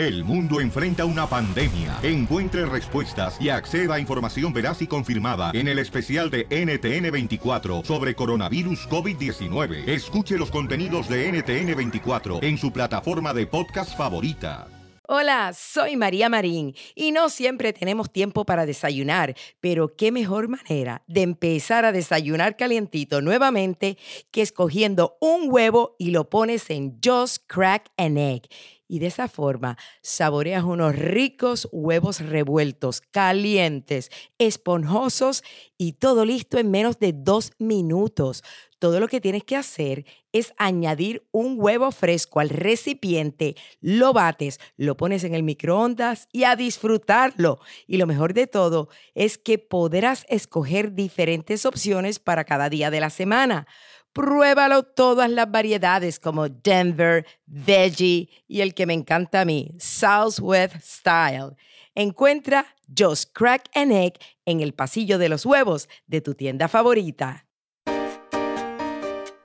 El 0.00 0.24
mundo 0.24 0.62
enfrenta 0.62 1.04
una 1.04 1.26
pandemia. 1.26 1.98
Encuentre 2.02 2.64
respuestas 2.64 3.38
y 3.38 3.50
acceda 3.50 3.96
a 3.96 4.00
información 4.00 4.50
veraz 4.50 4.80
y 4.80 4.86
confirmada 4.86 5.50
en 5.52 5.68
el 5.68 5.78
especial 5.78 6.30
de 6.30 6.48
NTN24 6.48 7.84
sobre 7.84 8.14
coronavirus 8.14 8.88
COVID-19. 8.88 9.86
Escuche 9.86 10.38
los 10.38 10.50
contenidos 10.50 11.06
de 11.06 11.30
NTN24 11.30 12.42
en 12.42 12.56
su 12.56 12.72
plataforma 12.72 13.34
de 13.34 13.46
podcast 13.46 13.94
favorita. 13.94 14.68
Hola, 15.06 15.52
soy 15.52 15.96
María 15.96 16.30
Marín 16.30 16.74
y 16.94 17.12
no 17.12 17.28
siempre 17.28 17.74
tenemos 17.74 18.10
tiempo 18.10 18.46
para 18.46 18.64
desayunar, 18.64 19.34
pero 19.60 19.96
qué 19.96 20.12
mejor 20.12 20.48
manera 20.48 21.02
de 21.08 21.20
empezar 21.20 21.84
a 21.84 21.92
desayunar 21.92 22.56
calientito 22.56 23.20
nuevamente 23.20 23.98
que 24.30 24.40
escogiendo 24.40 25.18
un 25.20 25.52
huevo 25.52 25.94
y 25.98 26.12
lo 26.12 26.30
pones 26.30 26.70
en 26.70 26.98
Just 27.04 27.42
Crack 27.48 27.90
an 27.98 28.16
Egg 28.16 28.48
y 28.90 28.98
de 28.98 29.06
esa 29.06 29.28
forma 29.28 29.78
saboreas 30.02 30.64
unos 30.64 30.96
ricos 30.96 31.68
huevos 31.70 32.20
revueltos, 32.20 33.00
calientes, 33.00 34.10
esponjosos 34.38 35.44
y 35.78 35.92
todo 35.92 36.24
listo 36.24 36.58
en 36.58 36.72
menos 36.72 36.98
de 36.98 37.12
dos 37.12 37.52
minutos. 37.58 38.42
Todo 38.80 38.98
lo 38.98 39.08
que 39.08 39.20
tienes 39.20 39.44
que 39.44 39.56
hacer 39.56 40.06
es 40.32 40.54
añadir 40.56 41.26
un 41.32 41.56
huevo 41.58 41.92
fresco 41.92 42.40
al 42.40 42.48
recipiente, 42.48 43.54
lo 43.80 44.12
bates, 44.12 44.58
lo 44.76 44.96
pones 44.96 45.22
en 45.22 45.34
el 45.34 45.42
microondas 45.42 46.28
y 46.32 46.44
a 46.44 46.56
disfrutarlo. 46.56 47.60
Y 47.86 47.98
lo 47.98 48.06
mejor 48.06 48.32
de 48.32 48.46
todo 48.46 48.88
es 49.14 49.38
que 49.38 49.58
podrás 49.58 50.24
escoger 50.28 50.94
diferentes 50.94 51.66
opciones 51.66 52.18
para 52.18 52.44
cada 52.44 52.70
día 52.70 52.90
de 52.90 53.00
la 53.00 53.10
semana. 53.10 53.66
Pruébalo 54.12 54.82
todas 54.82 55.30
las 55.30 55.48
variedades 55.50 56.18
como 56.18 56.48
Denver, 56.48 57.24
Veggie 57.46 58.28
y 58.48 58.60
el 58.60 58.74
que 58.74 58.84
me 58.86 58.94
encanta 58.94 59.42
a 59.42 59.44
mí, 59.44 59.70
Southwest 59.78 60.76
Style. 60.82 61.56
Encuentra 61.94 62.66
Just 62.96 63.30
Crack 63.32 63.68
an 63.74 63.92
Egg 63.92 64.18
en 64.46 64.60
el 64.60 64.74
pasillo 64.74 65.18
de 65.18 65.28
los 65.28 65.46
huevos 65.46 65.88
de 66.06 66.20
tu 66.20 66.34
tienda 66.34 66.66
favorita. 66.66 67.46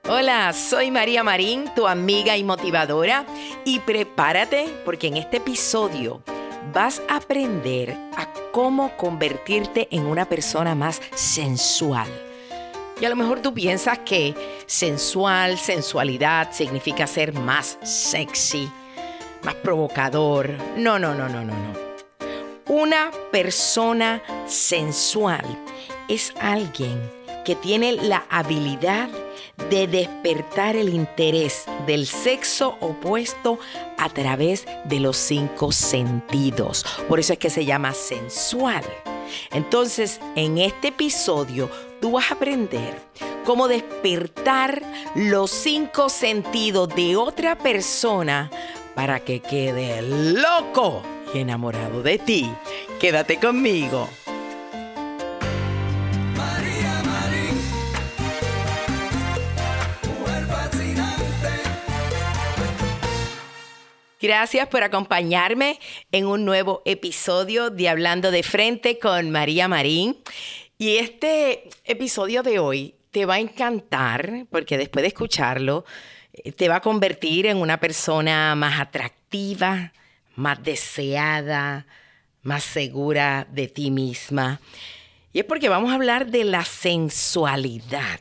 Hola, 0.08 0.52
soy 0.52 0.90
María 0.90 1.22
Marín, 1.22 1.66
tu 1.74 1.86
amiga 1.86 2.36
y 2.36 2.42
motivadora, 2.42 3.24
y 3.64 3.80
prepárate 3.80 4.66
porque 4.84 5.08
en 5.08 5.16
este 5.16 5.36
episodio 5.38 6.22
vas 6.72 7.02
a 7.08 7.16
aprender 7.16 7.92
a 8.16 8.32
cómo 8.52 8.96
convertirte 8.96 9.86
en 9.92 10.06
una 10.06 10.28
persona 10.28 10.74
más 10.74 11.00
sensual 11.14 12.25
y 13.00 13.04
a 13.04 13.10
lo 13.10 13.16
mejor 13.16 13.40
tú 13.40 13.52
piensas 13.52 13.98
que 14.00 14.34
sensual, 14.66 15.58
sensualidad 15.58 16.52
significa 16.52 17.06
ser 17.06 17.34
más 17.34 17.78
sexy, 17.82 18.70
más 19.42 19.54
provocador. 19.56 20.50
No, 20.76 20.98
no, 20.98 21.14
no, 21.14 21.28
no, 21.28 21.44
no, 21.44 21.52
no. 21.52 21.86
Una 22.68 23.10
persona 23.30 24.22
sensual 24.46 25.44
es 26.08 26.32
alguien 26.40 26.98
que 27.44 27.54
tiene 27.54 27.92
la 27.92 28.24
habilidad 28.28 29.08
de 29.70 29.86
despertar 29.86 30.74
el 30.74 30.92
interés 30.92 31.64
del 31.86 32.06
sexo 32.06 32.76
opuesto 32.80 33.58
a 33.98 34.08
través 34.08 34.66
de 34.84 35.00
los 35.00 35.16
cinco 35.16 35.70
sentidos. 35.70 36.84
Por 37.08 37.20
eso 37.20 37.34
es 37.34 37.38
que 37.38 37.50
se 37.50 37.64
llama 37.64 37.92
sensual. 37.92 38.84
Entonces, 39.50 40.20
en 40.34 40.58
este 40.58 40.88
episodio 40.88 41.70
tú 42.00 42.12
vas 42.12 42.30
a 42.30 42.34
aprender 42.34 42.94
cómo 43.44 43.68
despertar 43.68 44.82
los 45.14 45.50
cinco 45.50 46.08
sentidos 46.08 46.88
de 46.94 47.16
otra 47.16 47.56
persona 47.56 48.50
para 48.94 49.20
que 49.20 49.40
quede 49.40 50.02
loco 50.02 51.02
y 51.32 51.38
enamorado 51.38 52.02
de 52.02 52.18
ti. 52.18 52.50
Quédate 53.00 53.38
conmigo. 53.38 54.08
Gracias 64.20 64.66
por 64.66 64.82
acompañarme 64.82 65.78
en 66.10 66.26
un 66.26 66.44
nuevo 66.44 66.82
episodio 66.84 67.70
de 67.70 67.88
Hablando 67.88 68.30
de 68.30 68.42
Frente 68.42 68.98
con 68.98 69.30
María 69.30 69.68
Marín. 69.68 70.16
Y 70.78 70.98
este 70.98 71.70
episodio 71.84 72.42
de 72.42 72.58
hoy 72.58 72.96
te 73.10 73.24
va 73.24 73.34
a 73.34 73.40
encantar 73.40 74.44
porque 74.50 74.76
después 74.76 75.02
de 75.02 75.08
escucharlo 75.08 75.86
eh, 76.34 76.52
te 76.52 76.68
va 76.68 76.76
a 76.76 76.80
convertir 76.82 77.46
en 77.46 77.56
una 77.56 77.80
persona 77.80 78.54
más 78.54 78.78
atractiva, 78.78 79.94
más 80.34 80.62
deseada, 80.62 81.86
más 82.42 82.62
segura 82.62 83.46
de 83.50 83.68
ti 83.68 83.90
misma. 83.90 84.60
Y 85.32 85.38
es 85.38 85.44
porque 85.46 85.70
vamos 85.70 85.92
a 85.92 85.94
hablar 85.94 86.26
de 86.26 86.44
la 86.44 86.64
sensualidad. 86.66 88.20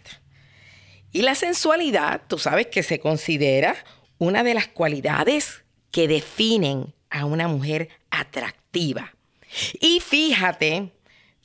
Y 1.12 1.24
la 1.24 1.36
sensualidad, 1.36 2.22
tú 2.30 2.38
sabes 2.38 2.68
que 2.68 2.84
se 2.84 3.00
considera 3.02 3.76
una 4.18 4.44
de 4.44 4.54
las 4.54 4.68
cualidades 4.68 5.64
que 5.92 6.08
definen 6.08 6.94
a 7.10 7.26
una 7.26 7.50
mujer 7.50 7.90
atractiva. 8.12 9.14
Y 9.82 10.00
fíjate, 10.00 10.94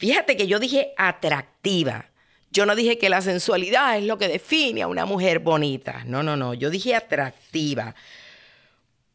fíjate 0.00 0.36
que 0.36 0.46
yo 0.46 0.58
dije 0.58 0.94
atractiva. 0.96 2.06
Yo 2.50 2.66
no 2.66 2.74
dije 2.74 2.98
que 2.98 3.10
la 3.10 3.20
sensualidad 3.20 3.98
es 3.98 4.04
lo 4.04 4.18
que 4.18 4.26
define 4.26 4.82
a 4.82 4.88
una 4.88 5.04
mujer 5.04 5.38
bonita. 5.38 6.02
No, 6.06 6.22
no, 6.22 6.36
no. 6.36 6.54
Yo 6.54 6.70
dije 6.70 6.96
atractiva. 6.96 7.94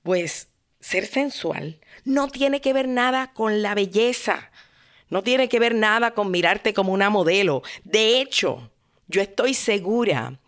Pues 0.03 0.47
ser 0.79 1.07
sensual 1.07 1.79
no 2.05 2.27
tiene 2.27 2.61
que 2.61 2.71
ver 2.71 2.87
nada 2.87 3.33
con 3.33 3.61
la 3.61 3.73
belleza. 3.73 4.51
No 5.09 5.23
tiene 5.23 5.49
que 5.49 5.59
ver 5.59 5.73
nada 5.73 6.11
con 6.11 6.29
mirarte 6.29 6.73
como 6.73 6.93
una 6.93 7.09
modelo. 7.09 7.63
De 7.83 8.21
hecho, 8.21 8.71
yo 9.07 9.21
estoy 9.21 9.55
segura 9.55 10.39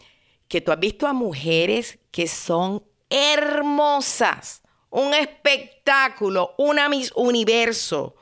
que 0.47 0.61
tú 0.61 0.71
has 0.71 0.79
visto 0.79 1.07
a 1.07 1.13
mujeres 1.13 1.97
que 2.11 2.27
son 2.27 2.83
hermosas, 3.09 4.61
un 4.89 5.13
espectáculo, 5.13 6.53
una 6.57 6.87
Miss 6.89 7.11
Universo. 7.15 8.15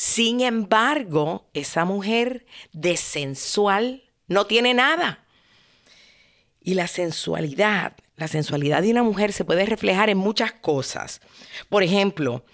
Sin 0.00 0.40
embargo, 0.40 1.50
esa 1.52 1.84
mujer 1.84 2.46
de 2.72 2.96
sensual 2.96 4.02
no 4.28 4.46
tiene 4.46 4.72
nada. 4.72 5.26
Y 6.62 6.72
la 6.72 6.86
sensualidad, 6.86 7.92
la 8.16 8.26
sensualidad 8.26 8.80
de 8.80 8.92
una 8.92 9.02
mujer 9.02 9.34
se 9.34 9.44
puede 9.44 9.66
reflejar 9.66 10.08
en 10.08 10.16
muchas 10.16 10.54
cosas. 10.54 11.20
Por 11.68 11.82
ejemplo, 11.82 12.46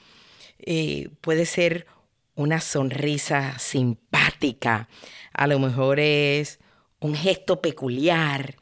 eh, 0.59 1.11
puede 1.21 1.47
ser 1.47 1.87
una 2.34 2.61
sonrisa 2.61 3.57
simpática, 3.61 4.89
a 5.33 5.47
lo 5.47 5.61
mejor 5.61 6.01
es 6.01 6.59
un 6.99 7.15
gesto 7.15 7.63
peculiar, 7.63 8.57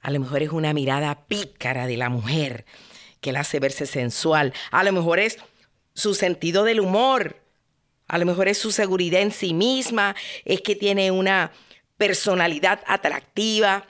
a 0.00 0.10
lo 0.10 0.20
mejor 0.20 0.42
es 0.42 0.52
una 0.52 0.72
mirada 0.72 1.26
pícara 1.26 1.86
de 1.86 1.98
la 1.98 2.08
mujer, 2.08 2.64
que 3.20 3.32
la 3.32 3.40
hace 3.40 3.60
verse 3.60 3.84
sensual. 3.84 4.54
A 4.70 4.84
lo 4.84 4.92
mejor 4.92 5.18
es 5.18 5.38
su 5.92 6.14
sentido 6.14 6.64
del 6.64 6.80
humor. 6.80 7.44
A 8.08 8.18
lo 8.18 8.26
mejor 8.26 8.48
es 8.48 8.58
su 8.58 8.72
seguridad 8.72 9.20
en 9.20 9.32
sí 9.32 9.52
misma, 9.54 10.14
es 10.44 10.60
que 10.60 10.76
tiene 10.76 11.10
una 11.10 11.52
personalidad 11.96 12.80
atractiva. 12.86 13.84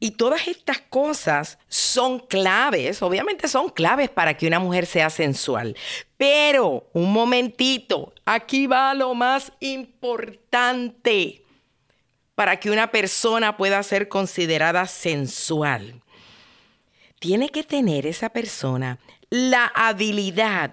Y 0.00 0.12
todas 0.12 0.46
estas 0.46 0.80
cosas 0.80 1.58
son 1.66 2.20
claves, 2.20 3.02
obviamente 3.02 3.48
son 3.48 3.68
claves 3.68 4.08
para 4.10 4.36
que 4.36 4.46
una 4.46 4.60
mujer 4.60 4.86
sea 4.86 5.10
sensual. 5.10 5.76
Pero, 6.16 6.88
un 6.92 7.12
momentito, 7.12 8.12
aquí 8.24 8.68
va 8.68 8.94
lo 8.94 9.14
más 9.14 9.50
importante 9.58 11.42
para 12.36 12.60
que 12.60 12.70
una 12.70 12.92
persona 12.92 13.56
pueda 13.56 13.82
ser 13.82 14.08
considerada 14.08 14.86
sensual 14.86 16.00
tiene 17.18 17.48
que 17.48 17.62
tener 17.62 18.06
esa 18.06 18.30
persona 18.30 18.98
la 19.30 19.66
habilidad 19.74 20.72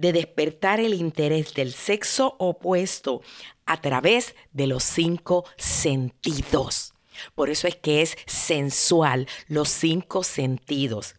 de 0.00 0.12
despertar 0.12 0.80
el 0.80 0.94
interés 0.94 1.52
del 1.52 1.72
sexo 1.72 2.34
opuesto 2.38 3.20
a 3.66 3.80
través 3.82 4.34
de 4.52 4.66
los 4.66 4.82
cinco 4.82 5.44
sentidos. 5.58 6.94
Por 7.34 7.50
eso 7.50 7.68
es 7.68 7.76
que 7.76 8.00
es 8.00 8.16
sensual, 8.26 9.28
los 9.46 9.68
cinco 9.68 10.24
sentidos. 10.24 11.16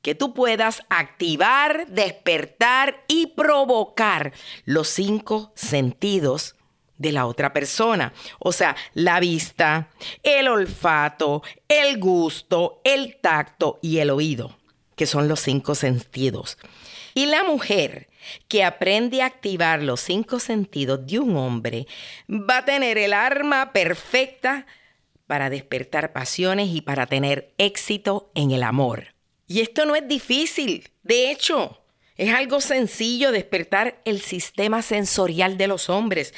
Que 0.00 0.14
tú 0.14 0.32
puedas 0.32 0.82
activar, 0.88 1.86
despertar 1.88 3.04
y 3.06 3.28
provocar 3.28 4.32
los 4.64 4.88
cinco 4.88 5.52
sentidos 5.54 6.56
de 6.96 7.12
la 7.12 7.26
otra 7.26 7.52
persona. 7.52 8.14
O 8.38 8.52
sea, 8.52 8.74
la 8.94 9.20
vista, 9.20 9.90
el 10.22 10.48
olfato, 10.48 11.42
el 11.68 12.00
gusto, 12.00 12.80
el 12.82 13.18
tacto 13.20 13.78
y 13.82 13.98
el 13.98 14.08
oído, 14.08 14.56
que 14.96 15.06
son 15.06 15.28
los 15.28 15.40
cinco 15.40 15.74
sentidos. 15.74 16.56
Y 17.14 17.26
la 17.26 17.44
mujer 17.44 18.08
que 18.48 18.64
aprende 18.64 19.22
a 19.22 19.26
activar 19.26 19.82
los 19.82 20.00
cinco 20.00 20.38
sentidos 20.38 21.06
de 21.06 21.18
un 21.18 21.36
hombre 21.36 21.86
va 22.28 22.58
a 22.58 22.64
tener 22.64 22.98
el 22.98 23.12
arma 23.12 23.72
perfecta 23.72 24.66
para 25.26 25.50
despertar 25.50 26.12
pasiones 26.12 26.68
y 26.68 26.80
para 26.82 27.06
tener 27.06 27.54
éxito 27.58 28.30
en 28.34 28.50
el 28.50 28.62
amor. 28.62 29.14
Y 29.46 29.60
esto 29.60 29.84
no 29.86 29.96
es 29.96 30.06
difícil. 30.06 30.90
De 31.02 31.30
hecho, 31.30 31.82
Es 32.16 32.32
algo 32.32 32.60
sencillo 32.60 33.32
despertar 33.32 34.00
el 34.04 34.20
sistema 34.20 34.82
sensorial 34.82 35.56
de 35.56 35.66
los 35.66 35.88
hombres. 35.88 36.34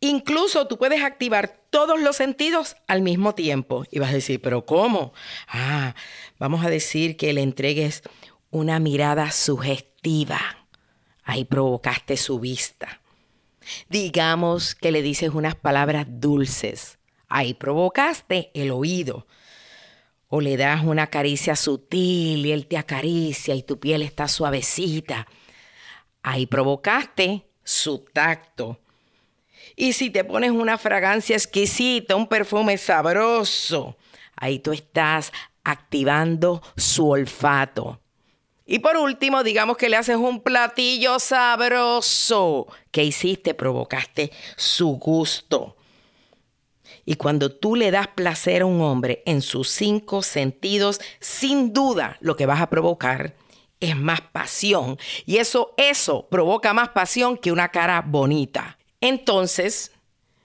Incluso 0.00 0.66
tú 0.66 0.78
puedes 0.78 1.02
activar 1.02 1.60
todos 1.70 2.00
los 2.00 2.16
sentidos 2.16 2.76
al 2.86 3.02
mismo 3.02 3.34
tiempo. 3.34 3.84
Y 3.90 3.98
vas 3.98 4.10
a 4.10 4.14
decir, 4.14 4.42
pero 4.42 4.66
¿cómo? 4.66 5.14
Ah, 5.48 5.94
vamos 6.38 6.64
a 6.64 6.70
decir 6.70 7.16
que 7.16 7.32
le 7.32 7.42
entregues 7.42 8.02
una 8.50 8.78
mirada 8.78 9.30
sugestiva. 9.30 10.55
Ahí 11.26 11.44
provocaste 11.44 12.16
su 12.16 12.38
vista. 12.38 13.00
Digamos 13.88 14.76
que 14.76 14.92
le 14.92 15.02
dices 15.02 15.30
unas 15.34 15.56
palabras 15.56 16.06
dulces. 16.08 17.00
Ahí 17.28 17.52
provocaste 17.52 18.52
el 18.54 18.70
oído. 18.70 19.26
O 20.28 20.40
le 20.40 20.56
das 20.56 20.84
una 20.84 21.08
caricia 21.08 21.56
sutil 21.56 22.46
y 22.46 22.52
él 22.52 22.68
te 22.68 22.78
acaricia 22.78 23.56
y 23.56 23.64
tu 23.64 23.80
piel 23.80 24.02
está 24.02 24.28
suavecita. 24.28 25.26
Ahí 26.22 26.46
provocaste 26.46 27.44
su 27.64 27.98
tacto. 27.98 28.78
Y 29.74 29.94
si 29.94 30.10
te 30.10 30.22
pones 30.22 30.52
una 30.52 30.78
fragancia 30.78 31.34
exquisita, 31.34 32.14
un 32.14 32.28
perfume 32.28 32.78
sabroso, 32.78 33.96
ahí 34.36 34.60
tú 34.60 34.72
estás 34.72 35.32
activando 35.64 36.62
su 36.76 37.08
olfato. 37.10 38.00
Y 38.66 38.80
por 38.80 38.96
último, 38.96 39.44
digamos 39.44 39.76
que 39.76 39.88
le 39.88 39.96
haces 39.96 40.16
un 40.16 40.40
platillo 40.40 41.20
sabroso. 41.20 42.66
¿Qué 42.90 43.04
hiciste? 43.04 43.54
Provocaste 43.54 44.32
su 44.56 44.96
gusto. 44.96 45.76
Y 47.04 47.14
cuando 47.14 47.52
tú 47.52 47.76
le 47.76 47.92
das 47.92 48.08
placer 48.08 48.62
a 48.62 48.66
un 48.66 48.80
hombre 48.80 49.22
en 49.24 49.40
sus 49.40 49.70
cinco 49.70 50.22
sentidos, 50.22 51.00
sin 51.20 51.72
duda 51.72 52.16
lo 52.20 52.34
que 52.34 52.46
vas 52.46 52.60
a 52.60 52.68
provocar 52.68 53.36
es 53.78 53.96
más 53.96 54.20
pasión. 54.20 54.98
Y 55.24 55.36
eso, 55.36 55.72
eso 55.76 56.26
provoca 56.28 56.72
más 56.72 56.88
pasión 56.88 57.36
que 57.36 57.52
una 57.52 57.68
cara 57.68 58.02
bonita. 58.04 58.78
Entonces, 59.00 59.92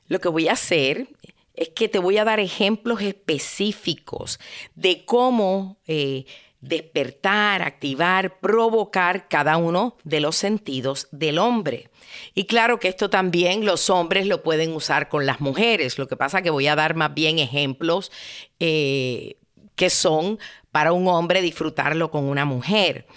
lo 0.08 0.20
que 0.20 0.30
voy 0.30 0.48
a 0.48 0.54
hacer 0.54 1.08
es 1.56 1.70
que 1.70 1.90
te 1.90 1.98
voy 1.98 2.20
a 2.20 2.26
dar 2.26 2.40
ejemplos 2.40 3.02
específicos 3.02 4.40
de 4.76 5.06
cómo 5.06 5.80
eh, 5.88 6.26
despertar, 6.62 7.64
activar, 7.64 8.40
provocar 8.40 9.28
cada 9.28 9.58
uno 9.58 9.98
de 10.04 10.20
los 10.20 10.36
sentidos 10.36 11.08
del 11.12 11.40
hombre. 11.40 11.90
Y 12.34 12.46
claro 12.46 12.80
que 12.80 12.88
esto 12.88 13.10
también 13.10 13.66
los 13.66 13.90
hombres 13.90 14.28
lo 14.28 14.44
pueden 14.44 14.74
usar 14.74 15.10
con 15.10 15.26
las 15.26 15.42
mujeres. 15.42 15.98
Lo 15.98 16.08
que 16.08 16.16
pasa 16.16 16.42
que 16.42 16.52
voy 16.52 16.68
a 16.68 16.76
dar 16.76 16.96
más 16.96 17.14
bien 17.14 17.40
ejemplos 17.40 18.12
eh, 18.60 19.38
que 19.76 19.90
son 19.90 20.40
para 20.72 20.94
un 20.94 21.08
hombre 21.08 21.42
disfrutarlo 21.42 22.12
con 22.12 22.26
una 22.26 22.46
mujer. 22.46 23.08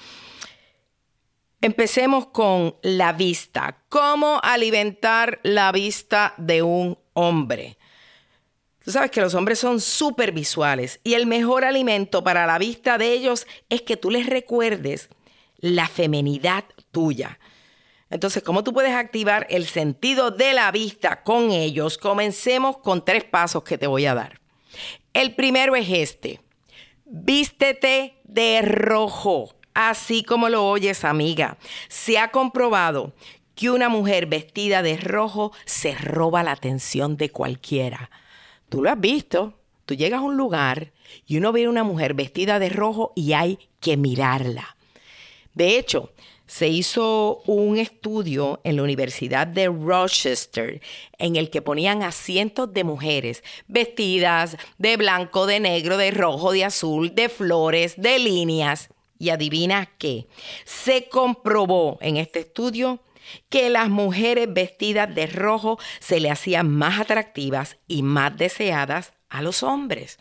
Empecemos 1.60 2.26
con 2.26 2.76
la 2.82 3.12
vista. 3.12 3.78
¿Cómo 3.88 4.40
alimentar 4.42 5.40
la 5.42 5.72
vista 5.72 6.34
de 6.36 6.62
un 6.62 6.98
hombre? 7.12 7.78
Tú 8.84 8.90
sabes 8.90 9.10
que 9.10 9.22
los 9.22 9.34
hombres 9.34 9.58
son 9.58 9.80
súper 9.80 10.32
visuales 10.32 11.00
y 11.02 11.14
el 11.14 11.24
mejor 11.24 11.64
alimento 11.64 12.22
para 12.22 12.46
la 12.46 12.58
vista 12.58 12.98
de 12.98 13.12
ellos 13.12 13.46
es 13.70 13.80
que 13.80 13.96
tú 13.96 14.10
les 14.10 14.26
recuerdes 14.26 15.08
la 15.58 15.88
femenidad 15.88 16.64
tuya. 16.92 17.38
Entonces, 18.10 18.42
¿cómo 18.42 18.62
tú 18.62 18.74
puedes 18.74 18.92
activar 18.92 19.46
el 19.48 19.66
sentido 19.66 20.30
de 20.30 20.52
la 20.52 20.70
vista 20.70 21.22
con 21.22 21.50
ellos? 21.50 21.96
Comencemos 21.96 22.76
con 22.76 23.02
tres 23.02 23.24
pasos 23.24 23.64
que 23.64 23.78
te 23.78 23.86
voy 23.86 24.04
a 24.04 24.14
dar. 24.14 24.38
El 25.14 25.34
primero 25.34 25.74
es 25.74 25.88
este. 25.88 26.40
Vístete 27.06 28.18
de 28.24 28.60
rojo, 28.60 29.54
así 29.72 30.22
como 30.22 30.50
lo 30.50 30.68
oyes, 30.68 31.04
amiga. 31.04 31.56
Se 31.88 32.18
ha 32.18 32.30
comprobado 32.30 33.14
que 33.54 33.70
una 33.70 33.88
mujer 33.88 34.26
vestida 34.26 34.82
de 34.82 34.98
rojo 34.98 35.52
se 35.64 35.94
roba 35.94 36.42
la 36.42 36.52
atención 36.52 37.16
de 37.16 37.30
cualquiera. 37.30 38.10
Tú 38.74 38.82
lo 38.82 38.90
has 38.90 39.00
visto. 39.00 39.54
Tú 39.86 39.94
llegas 39.94 40.18
a 40.18 40.24
un 40.24 40.36
lugar 40.36 40.90
y 41.28 41.36
uno 41.36 41.52
ve 41.52 41.66
a 41.66 41.70
una 41.70 41.84
mujer 41.84 42.14
vestida 42.14 42.58
de 42.58 42.70
rojo 42.70 43.12
y 43.14 43.32
hay 43.32 43.60
que 43.78 43.96
mirarla. 43.96 44.76
De 45.54 45.78
hecho, 45.78 46.10
se 46.48 46.66
hizo 46.66 47.40
un 47.46 47.78
estudio 47.78 48.60
en 48.64 48.74
la 48.74 48.82
Universidad 48.82 49.46
de 49.46 49.68
Rochester 49.68 50.80
en 51.18 51.36
el 51.36 51.50
que 51.50 51.62
ponían 51.62 52.02
a 52.02 52.10
cientos 52.10 52.74
de 52.74 52.82
mujeres 52.82 53.44
vestidas 53.68 54.56
de 54.78 54.96
blanco, 54.96 55.46
de 55.46 55.60
negro, 55.60 55.96
de 55.96 56.10
rojo, 56.10 56.50
de 56.50 56.64
azul, 56.64 57.14
de 57.14 57.28
flores, 57.28 57.94
de 57.96 58.18
líneas. 58.18 58.88
Y 59.20 59.28
adivina 59.28 59.88
qué, 59.98 60.26
se 60.64 61.08
comprobó 61.08 61.96
en 62.00 62.16
este 62.16 62.40
estudio 62.40 62.98
que 63.48 63.70
las 63.70 63.88
mujeres 63.88 64.52
vestidas 64.52 65.14
de 65.14 65.26
rojo 65.26 65.78
se 66.00 66.20
le 66.20 66.30
hacían 66.30 66.70
más 66.70 67.00
atractivas 67.00 67.76
y 67.86 68.02
más 68.02 68.36
deseadas 68.36 69.12
a 69.28 69.42
los 69.42 69.62
hombres. 69.62 70.18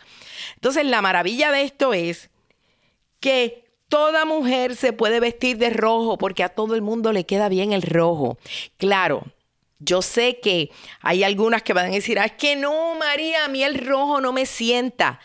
Entonces, 0.56 0.86
la 0.86 1.02
maravilla 1.02 1.52
de 1.52 1.64
esto 1.64 1.94
es 1.94 2.30
que 3.20 3.64
toda 3.88 4.26
mujer 4.26 4.76
se 4.76 4.92
puede 4.92 5.20
vestir 5.20 5.58
de 5.58 5.70
rojo 5.70 6.18
porque 6.18 6.44
a 6.44 6.50
todo 6.50 6.76
el 6.76 6.82
mundo 6.82 7.14
le 7.14 7.26
queda 7.26 7.48
bien 7.48 7.74
el 7.74 7.84
rojo. 7.84 8.38
Claro, 8.78 9.24
yo 9.80 10.02
sé 10.02 10.40
que 10.40 10.72
hay 11.02 11.24
algunas 11.24 11.62
que 11.62 11.74
van 11.74 11.88
a 11.88 11.90
decir, 11.90 12.18
es 12.18 12.32
que 12.34 12.56
no, 12.56 12.96
María, 12.96 13.46
a 13.46 13.48
mí 13.50 13.64
el 13.64 13.86
rojo 13.86 14.22
no 14.22 14.34
me 14.34 14.46
sienta. 14.46 15.20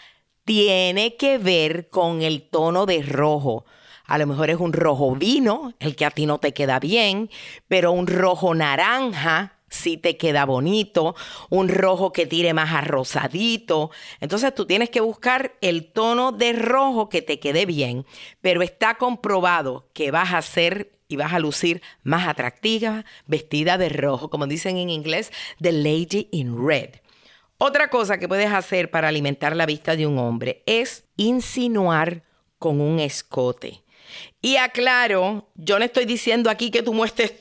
Tiene 0.45 1.17
que 1.17 1.39
ver 1.39 1.89
con 1.89 2.23
el 2.23 2.43
tono 2.43 2.85
de 2.85 3.03
rojo. 3.03 3.65
A 4.09 4.17
lo 4.17 4.27
mejor 4.27 4.49
es 4.49 4.59
un 4.59 4.73
rojo 4.73 5.15
vino, 5.15 5.75
el 5.81 5.95
que 5.95 6.07
a 6.07 6.11
ti 6.11 6.25
no 6.25 6.39
te 6.39 6.55
queda 6.55 6.81
bien, 6.81 7.29
pero 7.69 7.93
un 7.93 8.07
rojo 8.07 8.55
naranja 8.55 9.59
sí 9.69 9.99
te 9.99 10.17
queda 10.17 10.47
bonito, 10.47 11.15
un 11.51 11.69
rojo 11.69 12.11
que 12.11 12.25
tire 12.25 12.55
más 12.55 12.73
a 12.73 12.81
rosadito. 12.81 13.91
Entonces 14.21 14.55
tú 14.55 14.65
tienes 14.65 14.89
que 14.89 15.03
buscar 15.03 15.53
el 15.61 15.93
tono 15.93 16.33
de 16.33 16.55
rojo 16.55 17.11
que 17.11 17.21
te 17.21 17.39
quede 17.39 17.67
bien, 17.67 18.07
pero 18.41 18.63
está 18.63 18.95
comprobado 18.95 19.91
que 19.93 20.11
vas 20.11 20.33
a 20.33 20.41
ser 20.41 20.93
y 21.07 21.17
vas 21.17 21.35
a 21.35 21.39
lucir 21.39 21.83
más 22.03 22.27
atractiva 22.27 23.05
vestida 23.27 23.77
de 23.77 23.91
rojo, 23.91 24.31
como 24.31 24.47
dicen 24.47 24.79
en 24.79 24.89
inglés, 24.89 25.31
the 25.61 25.73
lady 25.73 26.29
in 26.33 26.67
red. 26.67 26.97
Otra 27.59 27.91
cosa 27.91 28.17
que 28.17 28.29
puedes 28.29 28.53
hacer 28.53 28.91
para 28.91 29.09
alimentar 29.09 29.55
la 29.55 29.67
vista 29.67 29.97
de 29.97 30.07
un 30.07 30.19
hombre 30.19 30.63
es 30.65 31.05
insinuar 31.17 32.23
con 32.59 32.81
un 32.81 33.01
escote. 33.01 33.83
Y 34.41 34.57
aclaro, 34.57 35.49
yo 35.55 35.79
no 35.79 35.85
estoy 35.85 36.05
diciendo 36.05 36.51
aquí 36.51 36.71
que 36.71 36.83
tú 36.83 36.93
muestres 36.93 37.33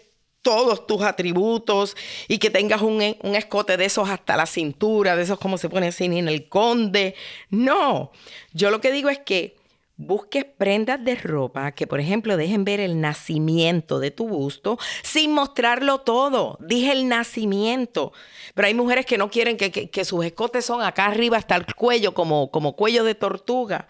todos 0.41 0.87
tus 0.87 1.01
atributos 1.01 1.97
y 2.29 2.37
que 2.37 2.49
tengas 2.49 2.81
un, 2.81 3.01
escote 3.01 3.75
de 3.75 3.83
esos 3.83 4.09
hasta 4.09 4.37
la 4.37 4.45
cintura, 4.45 5.17
de 5.17 5.23
esos 5.23 5.39
como 5.39 5.57
se 5.57 5.67
pone 5.69 5.87
así 5.87 6.05
en 6.05 6.29
el 6.29 6.47
conde. 6.47 7.15
No, 7.49 8.11
yo 8.53 8.71
lo 8.71 8.79
que 8.79 8.93
digo 8.93 9.09
es 9.09 9.19
que 9.19 9.57
busques 9.97 10.45
prendas 10.45 11.03
de 11.03 11.15
ropa 11.15 11.73
que, 11.73 11.85
por 11.85 11.99
ejemplo, 11.99 12.37
dejen 12.37 12.63
ver 12.63 12.79
el 12.79 13.01
nacimiento 13.01 13.99
de 13.99 14.11
tu 14.11 14.27
busto 14.29 14.77
sin 15.03 15.33
mostrarlo 15.33 15.99
todo. 15.99 16.57
Dije 16.61 16.93
el 16.93 17.09
nacimiento. 17.09 18.13
Pero 18.53 18.67
hay 18.67 18.73
mujeres 18.73 19.05
que 19.05 19.17
no 19.17 19.29
quieren 19.29 19.57
que, 19.57 20.05
sus 20.05 20.23
escotes 20.23 20.63
son 20.63 20.81
acá 20.81 21.07
arriba 21.07 21.35
hasta 21.35 21.57
el 21.57 21.65
cuello, 21.75 22.13
como, 22.13 22.51
como 22.51 22.75
cuello 22.77 23.03
de 23.03 23.15
tortuga. 23.15 23.87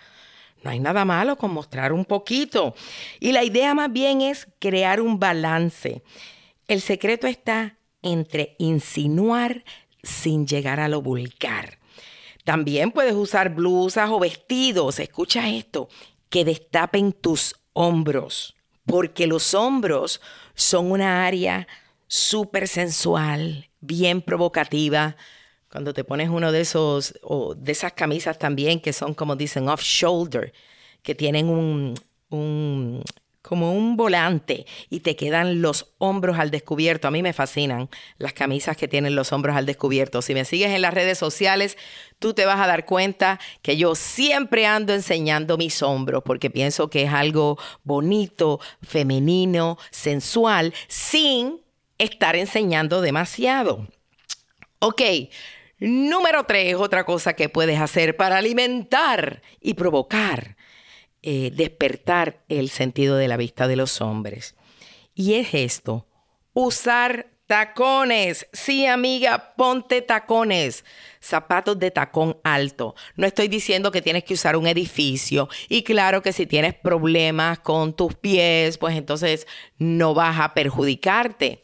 No 0.67 0.71
hay 0.71 0.81
nada 0.81 1.05
malo 1.05 1.37
con 1.37 1.53
mostrar 1.53 1.93
un 1.93 2.03
poquito. 2.03 2.75
Y 3.21 3.31
la 3.31 3.45
idea 3.45 3.73
más 3.73 3.89
bien 3.89 4.19
es 4.19 4.49
crear 4.59 4.99
un 4.99 5.17
balance. 5.17 6.03
El 6.67 6.81
secreto 6.81 7.25
está 7.25 7.77
entre 8.01 8.57
insinuar 8.59 9.63
sin 10.03 10.45
llegar 10.45 10.81
a 10.81 10.89
lo 10.89 11.01
vulgar. 11.01 11.79
También 12.43 12.91
puedes 12.91 13.13
usar 13.13 13.55
blusas 13.55 14.09
o 14.09 14.19
vestidos, 14.19 14.99
escucha 14.99 15.47
esto, 15.47 15.87
que 16.27 16.43
destapen 16.43 17.13
tus 17.13 17.55
hombros, 17.71 18.53
porque 18.85 19.25
los 19.25 19.53
hombros 19.53 20.19
son 20.53 20.91
una 20.91 21.25
área 21.25 21.65
súper 22.07 22.67
sensual, 22.67 23.69
bien 23.79 24.21
provocativa, 24.21 25.15
cuando 25.77 25.93
te 25.93 26.03
pones 26.03 26.29
uno 26.29 26.51
de 26.51 26.61
esos, 26.61 27.13
o 27.21 27.53
de 27.53 27.71
esas 27.71 27.93
camisas 27.93 28.39
también 28.39 28.79
que 28.79 28.93
son 28.93 29.13
como 29.13 29.35
dicen 29.35 29.69
off 29.69 29.83
shoulder, 29.83 30.51
que 31.03 31.13
tienen 31.13 31.49
un, 31.49 31.93
un 32.31 33.03
como 33.43 33.73
un 33.73 33.95
volante 33.95 34.65
y 34.89 35.01
te 35.01 35.15
quedan 35.15 35.61
los 35.61 35.93
hombros 35.99 36.39
al 36.39 36.49
descubierto. 36.49 37.07
A 37.07 37.11
mí 37.11 37.21
me 37.21 37.31
fascinan 37.31 37.91
las 38.17 38.33
camisas 38.33 38.75
que 38.75 38.87
tienen 38.87 39.13
los 39.13 39.31
hombros 39.31 39.55
al 39.55 39.67
descubierto. 39.67 40.23
Si 40.23 40.33
me 40.33 40.45
sigues 40.45 40.71
en 40.71 40.81
las 40.81 40.95
redes 40.95 41.19
sociales, 41.19 41.77
tú 42.17 42.33
te 42.33 42.47
vas 42.47 42.59
a 42.59 42.65
dar 42.65 42.85
cuenta 42.85 43.39
que 43.61 43.77
yo 43.77 43.93
siempre 43.93 44.65
ando 44.65 44.95
enseñando 44.95 45.59
mis 45.59 45.83
hombros 45.83 46.23
porque 46.25 46.49
pienso 46.49 46.89
que 46.89 47.03
es 47.03 47.13
algo 47.13 47.59
bonito, 47.83 48.59
femenino, 48.81 49.77
sensual, 49.91 50.73
sin 50.87 51.61
estar 51.99 52.35
enseñando 52.35 52.99
demasiado. 53.01 53.85
Ok, 54.79 55.01
Número 55.79 56.45
tres, 56.45 56.75
otra 56.75 57.05
cosa 57.05 57.33
que 57.33 57.49
puedes 57.49 57.79
hacer 57.79 58.17
para 58.17 58.37
alimentar 58.37 59.41
y 59.61 59.75
provocar, 59.75 60.57
eh, 61.21 61.51
despertar 61.53 62.43
el 62.49 62.69
sentido 62.69 63.17
de 63.17 63.27
la 63.27 63.37
vista 63.37 63.67
de 63.67 63.75
los 63.75 64.01
hombres. 64.01 64.55
Y 65.13 65.35
es 65.35 65.53
esto, 65.53 66.07
usar 66.53 67.27
Tacones, 67.47 68.45
sí 68.51 68.85
amiga, 68.87 69.53
ponte 69.55 70.01
tacones, 70.01 70.83
zapatos 71.21 71.79
de 71.79 71.91
tacón 71.91 72.37
alto. 72.43 72.93
No 73.15 73.25
estoy 73.25 73.47
diciendo 73.47 73.89
que 73.89 74.01
tienes 74.01 74.25
que 74.25 74.33
usar 74.33 74.57
un 74.57 74.67
edificio 74.67 75.47
y 75.69 75.83
claro 75.83 76.21
que 76.21 76.33
si 76.33 76.45
tienes 76.45 76.73
problemas 76.73 77.59
con 77.59 77.95
tus 77.95 78.15
pies, 78.15 78.77
pues 78.77 78.97
entonces 78.97 79.47
no 79.77 80.13
vas 80.13 80.41
a 80.41 80.53
perjudicarte. 80.53 81.63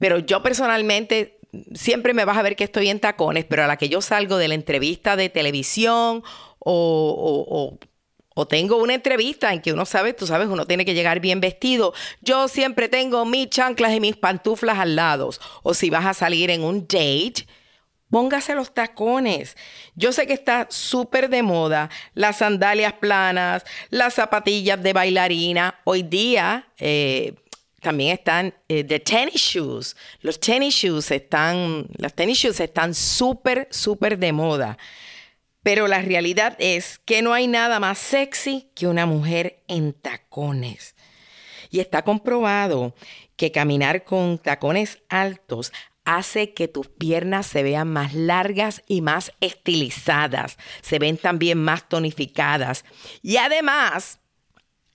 Pero 0.00 0.18
yo 0.18 0.42
personalmente 0.42 1.38
siempre 1.74 2.14
me 2.14 2.24
vas 2.24 2.38
a 2.38 2.42
ver 2.42 2.56
que 2.56 2.64
estoy 2.64 2.88
en 2.88 3.00
tacones, 3.00 3.44
pero 3.44 3.64
a 3.64 3.66
la 3.66 3.76
que 3.76 3.88
yo 3.88 4.00
salgo 4.00 4.36
de 4.38 4.48
la 4.48 4.54
entrevista 4.54 5.16
de 5.16 5.28
televisión 5.28 6.22
o, 6.58 7.78
o 8.34 8.46
tengo 8.46 8.76
una 8.76 8.94
entrevista 8.94 9.52
en 9.52 9.60
que 9.60 9.72
uno 9.72 9.84
sabe, 9.84 10.14
tú 10.14 10.26
sabes, 10.26 10.48
uno 10.48 10.66
tiene 10.66 10.84
que 10.84 10.94
llegar 10.94 11.20
bien 11.20 11.40
vestido. 11.40 11.92
Yo 12.20 12.48
siempre 12.48 12.88
tengo 12.88 13.24
mis 13.24 13.50
chanclas 13.50 13.92
y 13.92 14.00
mis 14.00 14.16
pantuflas 14.16 14.78
al 14.78 14.96
lado. 14.96 15.30
O 15.62 15.74
si 15.74 15.90
vas 15.90 16.06
a 16.06 16.14
salir 16.14 16.50
en 16.50 16.62
un 16.64 16.82
date, 16.82 17.46
póngase 18.10 18.54
los 18.54 18.72
tacones. 18.72 19.56
Yo 19.94 20.12
sé 20.12 20.26
que 20.26 20.32
está 20.32 20.66
súper 20.70 21.28
de 21.28 21.42
moda 21.42 21.90
las 22.14 22.38
sandalias 22.38 22.94
planas, 22.94 23.64
las 23.90 24.14
zapatillas 24.14 24.82
de 24.82 24.92
bailarina. 24.92 25.80
Hoy 25.84 26.02
día 26.02 26.68
eh, 26.78 27.34
también 27.82 28.12
están 28.12 28.54
eh, 28.68 28.84
de 28.84 29.00
tennis 29.00 29.42
shoes. 29.42 29.96
Los 30.20 30.40
tennis 30.40 30.74
shoes 30.74 31.10
están, 31.10 31.86
las 31.98 32.14
tennis 32.14 32.38
shoes 32.38 32.60
están 32.60 32.94
súper, 32.94 33.68
súper 33.70 34.18
de 34.18 34.32
moda. 34.32 34.78
Pero 35.62 35.88
la 35.88 36.00
realidad 36.00 36.56
es 36.58 37.00
que 37.04 37.22
no 37.22 37.34
hay 37.34 37.48
nada 37.48 37.80
más 37.80 37.98
sexy 37.98 38.70
que 38.74 38.86
una 38.86 39.04
mujer 39.04 39.62
en 39.68 39.92
tacones. 39.92 40.94
Y 41.70 41.80
está 41.80 42.02
comprobado 42.02 42.94
que 43.36 43.50
caminar 43.50 44.04
con 44.04 44.38
tacones 44.38 45.02
altos 45.08 45.72
hace 46.04 46.52
que 46.54 46.68
tus 46.68 46.88
piernas 46.88 47.46
se 47.46 47.62
vean 47.62 47.88
más 47.88 48.14
largas 48.14 48.82
y 48.86 49.00
más 49.00 49.32
estilizadas, 49.40 50.58
se 50.82 50.98
ven 50.98 51.16
también 51.16 51.58
más 51.58 51.88
tonificadas. 51.88 52.84
Y 53.22 53.36
además, 53.36 54.20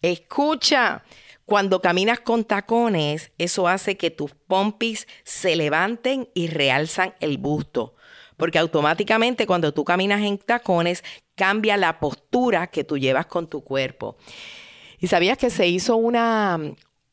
escucha, 0.01 1.03
cuando 1.47 1.81
caminas 1.81 2.19
con 2.19 2.43
tacones, 2.43 3.31
eso 3.39 3.67
hace 3.67 3.97
que 3.97 4.11
tus 4.11 4.35
pompis 4.35 5.07
se 5.23 5.55
levanten 5.55 6.29
y 6.35 6.47
realzan 6.47 7.15
el 7.19 7.39
busto 7.39 7.95
porque 8.37 8.59
automáticamente 8.59 9.47
cuando 9.47 9.73
tú 9.73 9.83
caminas 9.83 10.21
en 10.21 10.37
tacones 10.37 11.03
cambia 11.35 11.75
la 11.75 11.99
postura 11.99 12.67
que 12.67 12.83
tú 12.83 12.97
llevas 12.97 13.25
con 13.25 13.47
tu 13.47 13.63
cuerpo. 13.63 14.15
Y 14.99 15.07
sabías 15.07 15.37
que 15.37 15.49
se 15.49 15.67
hizo 15.67 15.95
una, 15.95 16.59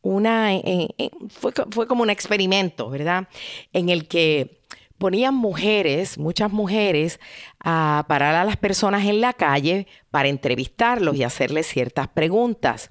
una 0.02 0.54
eh, 0.54 0.88
eh, 0.98 1.10
fue, 1.28 1.52
fue 1.70 1.86
como 1.86 2.02
un 2.02 2.10
experimento, 2.10 2.90
¿verdad? 2.90 3.28
En 3.72 3.88
el 3.88 4.06
que 4.06 4.60
ponían 4.98 5.34
mujeres, 5.34 6.18
muchas 6.18 6.52
mujeres, 6.52 7.20
a 7.58 8.04
parar 8.06 8.34
a 8.34 8.44
las 8.44 8.56
personas 8.56 9.06
en 9.06 9.20
la 9.20 9.32
calle 9.32 9.86
para 10.10 10.28
entrevistarlos 10.28 11.16
y 11.16 11.24
hacerles 11.24 11.66
ciertas 11.66 12.08
preguntas. 12.08 12.90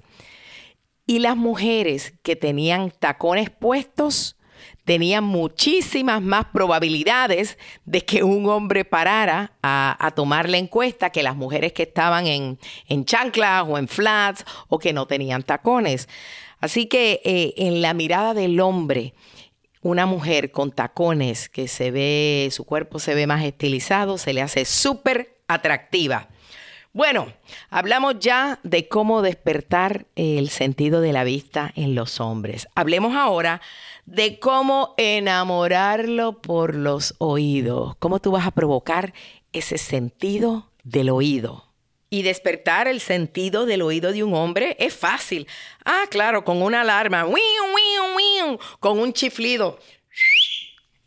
Y 1.06 1.18
las 1.18 1.36
mujeres 1.36 2.14
que 2.22 2.36
tenían 2.36 2.90
tacones 2.90 3.50
puestos 3.50 4.36
tenían 4.84 5.24
muchísimas 5.24 6.22
más 6.22 6.46
probabilidades 6.46 7.58
de 7.84 8.02
que 8.02 8.22
un 8.22 8.48
hombre 8.48 8.84
parara 8.84 9.52
a, 9.62 10.12
tomar 10.14 10.48
la 10.48 10.58
encuesta 10.58 11.10
que 11.10 11.22
las 11.22 11.36
mujeres 11.36 11.72
que 11.72 11.84
estaban 11.84 12.26
en, 12.26 12.58
en, 12.88 13.04
chanclas 13.04 13.64
o 13.66 13.78
en 13.78 13.88
flats 13.88 14.44
o 14.68 14.78
que 14.78 14.92
no 14.92 15.06
tenían 15.06 15.42
tacones. 15.42 16.08
Así 16.60 16.86
que 16.86 17.20
eh, 17.24 17.54
en 17.56 17.82
la 17.82 17.94
mirada 17.94 18.34
del 18.34 18.60
hombre, 18.60 19.14
una 19.82 20.06
mujer 20.06 20.50
con 20.50 20.72
tacones 20.72 21.48
que 21.48 21.68
se 21.68 21.90
ve, 21.90 22.48
su 22.50 22.64
cuerpo 22.64 22.98
se 22.98 23.14
ve 23.14 23.26
más 23.26 23.44
estilizado, 23.44 24.16
se 24.16 24.32
le 24.32 24.42
hace 24.42 24.64
súper 24.64 25.36
atractiva. 25.46 26.28
Bueno, 26.94 27.32
hablamos 27.70 28.20
ya 28.20 28.60
de 28.62 28.86
cómo 28.86 29.20
despertar 29.20 30.06
el 30.14 30.48
sentido 30.48 31.00
de 31.00 31.12
la 31.12 31.24
vista 31.24 31.72
en 31.74 31.96
los 31.96 32.20
hombres. 32.20 32.68
Hablemos 32.76 33.16
ahora 33.16 33.60
de 34.06 34.38
cómo 34.38 34.94
enamorarlo 34.96 36.40
por 36.40 36.76
los 36.76 37.16
oídos, 37.18 37.96
cómo 37.96 38.20
tú 38.20 38.30
vas 38.30 38.46
a 38.46 38.52
provocar 38.52 39.12
ese 39.52 39.76
sentido 39.76 40.70
del 40.84 41.10
oído. 41.10 41.64
Y 42.10 42.22
despertar 42.22 42.86
el 42.86 43.00
sentido 43.00 43.66
del 43.66 43.82
oído 43.82 44.12
de 44.12 44.22
un 44.22 44.32
hombre 44.32 44.76
es 44.78 44.94
fácil. 44.94 45.48
Ah, 45.84 46.04
claro, 46.08 46.44
con 46.44 46.62
una 46.62 46.82
alarma, 46.82 47.26
con 48.78 49.00
un 49.00 49.12
chiflido. 49.12 49.80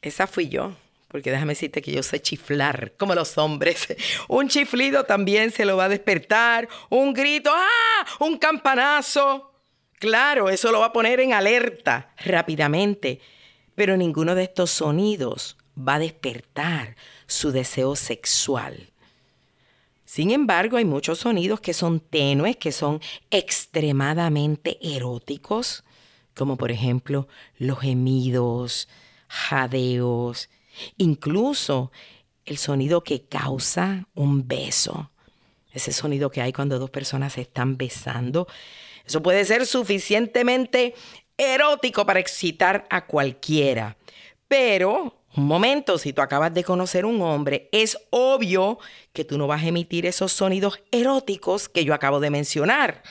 Esa 0.01 0.27
fui 0.27 0.49
yo, 0.49 0.73
porque 1.07 1.31
déjame 1.31 1.53
decirte 1.53 1.81
que 1.81 1.91
yo 1.91 2.03
sé 2.03 2.21
chiflar 2.21 2.93
como 2.97 3.15
los 3.15 3.37
hombres. 3.37 3.87
Un 4.27 4.49
chiflido 4.49 5.05
también 5.05 5.51
se 5.51 5.65
lo 5.65 5.77
va 5.77 5.85
a 5.85 5.89
despertar, 5.89 6.67
un 6.89 7.13
grito, 7.13 7.51
ah, 7.53 8.05
un 8.19 8.37
campanazo. 8.37 9.53
Claro, 9.99 10.49
eso 10.49 10.71
lo 10.71 10.79
va 10.79 10.87
a 10.87 10.93
poner 10.93 11.19
en 11.19 11.33
alerta 11.33 12.13
rápidamente, 12.23 13.19
pero 13.73 13.97
ninguno 13.97 14.35
de 14.35 14.43
estos 14.43 14.69
sonidos 14.69 15.57
va 15.77 15.95
a 15.95 15.99
despertar 15.99 16.95
su 17.25 17.51
deseo 17.51 17.95
sexual. 17.95 18.91
Sin 20.05 20.31
embargo, 20.31 20.77
hay 20.77 20.85
muchos 20.85 21.19
sonidos 21.19 21.59
que 21.59 21.73
son 21.73 21.99
tenues, 21.99 22.57
que 22.57 22.71
son 22.71 23.01
extremadamente 23.29 24.77
eróticos, 24.81 25.83
como 26.35 26.57
por 26.57 26.71
ejemplo 26.71 27.27
los 27.57 27.79
gemidos, 27.79 28.87
jadeos, 29.27 30.49
incluso 30.97 31.91
el 32.45 32.57
sonido 32.57 33.03
que 33.03 33.25
causa 33.25 34.07
un 34.13 34.47
beso, 34.47 35.11
ese 35.71 35.91
sonido 35.91 36.31
que 36.31 36.41
hay 36.41 36.53
cuando 36.53 36.79
dos 36.79 36.89
personas 36.89 37.33
se 37.33 37.41
están 37.41 37.77
besando, 37.77 38.47
eso 39.05 39.21
puede 39.21 39.45
ser 39.45 39.65
suficientemente 39.65 40.95
erótico 41.37 42.05
para 42.05 42.19
excitar 42.19 42.87
a 42.89 43.05
cualquiera. 43.05 43.97
Pero, 44.47 45.21
un 45.35 45.45
momento, 45.45 45.97
si 45.97 46.13
tú 46.13 46.21
acabas 46.21 46.53
de 46.53 46.63
conocer 46.63 47.05
un 47.05 47.21
hombre, 47.21 47.69
es 47.71 47.97
obvio 48.09 48.79
que 49.13 49.23
tú 49.23 49.37
no 49.37 49.47
vas 49.47 49.63
a 49.63 49.67
emitir 49.67 50.05
esos 50.05 50.31
sonidos 50.31 50.81
eróticos 50.91 51.69
que 51.69 51.85
yo 51.85 51.93
acabo 51.93 52.19
de 52.19 52.29
mencionar. 52.29 53.03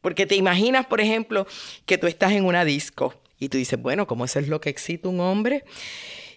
Porque 0.00 0.26
te 0.26 0.36
imaginas, 0.36 0.86
por 0.86 1.00
ejemplo, 1.00 1.46
que 1.86 1.98
tú 1.98 2.06
estás 2.06 2.32
en 2.32 2.44
una 2.44 2.64
disco 2.64 3.14
y 3.38 3.48
tú 3.48 3.58
dices, 3.58 3.80
bueno, 3.80 4.06
¿cómo 4.06 4.24
eso 4.24 4.38
es 4.38 4.48
lo 4.48 4.60
que 4.60 4.70
excita 4.70 5.08
un 5.08 5.20
hombre? 5.20 5.64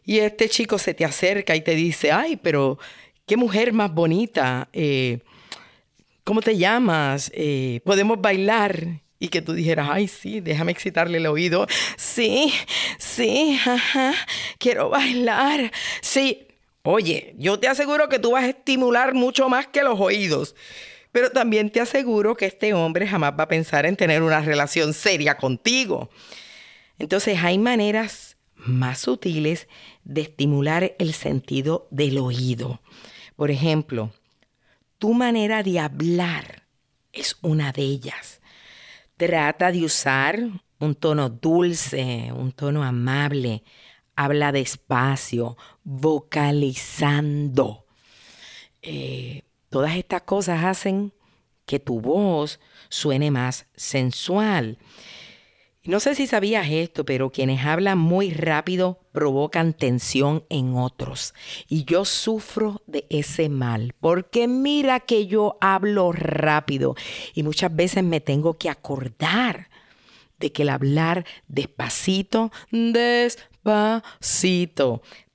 Y 0.05 0.19
este 0.19 0.49
chico 0.49 0.77
se 0.77 0.93
te 0.93 1.05
acerca 1.05 1.55
y 1.55 1.61
te 1.61 1.75
dice, 1.75 2.11
ay, 2.11 2.37
pero 2.37 2.77
qué 3.25 3.37
mujer 3.37 3.73
más 3.73 3.93
bonita. 3.93 4.67
Eh, 4.73 5.19
¿cómo 6.23 6.41
te 6.41 6.57
llamas? 6.57 7.31
Eh, 7.33 7.81
¿Podemos 7.85 8.19
bailar? 8.19 9.01
Y 9.19 9.29
que 9.29 9.41
tú 9.41 9.53
dijeras, 9.53 9.87
ay, 9.89 10.09
sí, 10.09 10.41
déjame 10.41 10.73
excitarle 10.73 11.17
el 11.17 11.27
oído. 11.27 11.65
Sí, 11.95 12.53
sí, 12.97 13.57
ajá, 13.65 14.13
quiero 14.57 14.89
bailar. 14.89 15.71
Sí. 16.01 16.47
Oye, 16.85 17.33
yo 17.37 17.57
te 17.57 17.69
aseguro 17.69 18.09
que 18.09 18.19
tú 18.19 18.31
vas 18.31 18.43
a 18.43 18.49
estimular 18.49 19.13
mucho 19.13 19.47
más 19.47 19.67
que 19.67 19.83
los 19.83 19.97
oídos. 20.01 20.53
Pero 21.13 21.29
también 21.29 21.69
te 21.69 21.79
aseguro 21.79 22.35
que 22.35 22.47
este 22.47 22.73
hombre 22.73 23.07
jamás 23.07 23.33
va 23.39 23.43
a 23.43 23.47
pensar 23.47 23.85
en 23.85 23.95
tener 23.95 24.21
una 24.21 24.41
relación 24.41 24.93
seria 24.93 25.37
contigo. 25.37 26.09
Entonces 26.97 27.37
hay 27.41 27.57
maneras 27.57 28.32
más 28.65 28.99
sutiles 28.99 29.67
de 30.03 30.21
estimular 30.21 30.95
el 30.99 31.13
sentido 31.13 31.87
del 31.91 32.17
oído. 32.17 32.81
Por 33.35 33.51
ejemplo, 33.51 34.11
tu 34.97 35.13
manera 35.13 35.63
de 35.63 35.79
hablar 35.79 36.63
es 37.11 37.37
una 37.41 37.71
de 37.71 37.81
ellas. 37.81 38.41
Trata 39.17 39.71
de 39.71 39.83
usar 39.83 40.39
un 40.79 40.95
tono 40.95 41.29
dulce, 41.29 42.31
un 42.33 42.51
tono 42.51 42.83
amable. 42.83 43.63
Habla 44.15 44.51
despacio, 44.51 45.57
vocalizando. 45.83 47.85
Eh, 48.81 49.43
todas 49.69 49.95
estas 49.95 50.23
cosas 50.23 50.63
hacen 50.63 51.13
que 51.65 51.79
tu 51.79 52.01
voz 52.01 52.59
suene 52.89 53.31
más 53.31 53.67
sensual. 53.75 54.77
No 55.85 55.99
sé 55.99 56.15
si 56.15 56.27
sabías 56.27 56.69
esto, 56.69 57.03
pero 57.03 57.29
quienes 57.29 57.65
hablan 57.65 57.97
muy 57.97 58.29
rápido 58.31 59.01
provocan 59.11 59.73
tensión 59.73 60.45
en 60.47 60.77
otros. 60.77 61.33
Y 61.67 61.83
yo 61.83 62.05
sufro 62.05 62.81
de 62.87 63.05
ese 63.09 63.49
mal, 63.49 63.93
porque 63.99 64.47
mira 64.47 65.01
que 65.01 65.27
yo 65.27 65.57
hablo 65.59 66.13
rápido 66.13 66.95
y 67.33 67.43
muchas 67.43 67.75
veces 67.75 68.01
me 68.01 68.21
tengo 68.21 68.57
que 68.57 68.69
acordar 68.69 69.67
de 70.39 70.53
que 70.53 70.61
el 70.61 70.69
hablar 70.69 71.25
despacito, 71.49 72.53
despacito, 72.71 73.41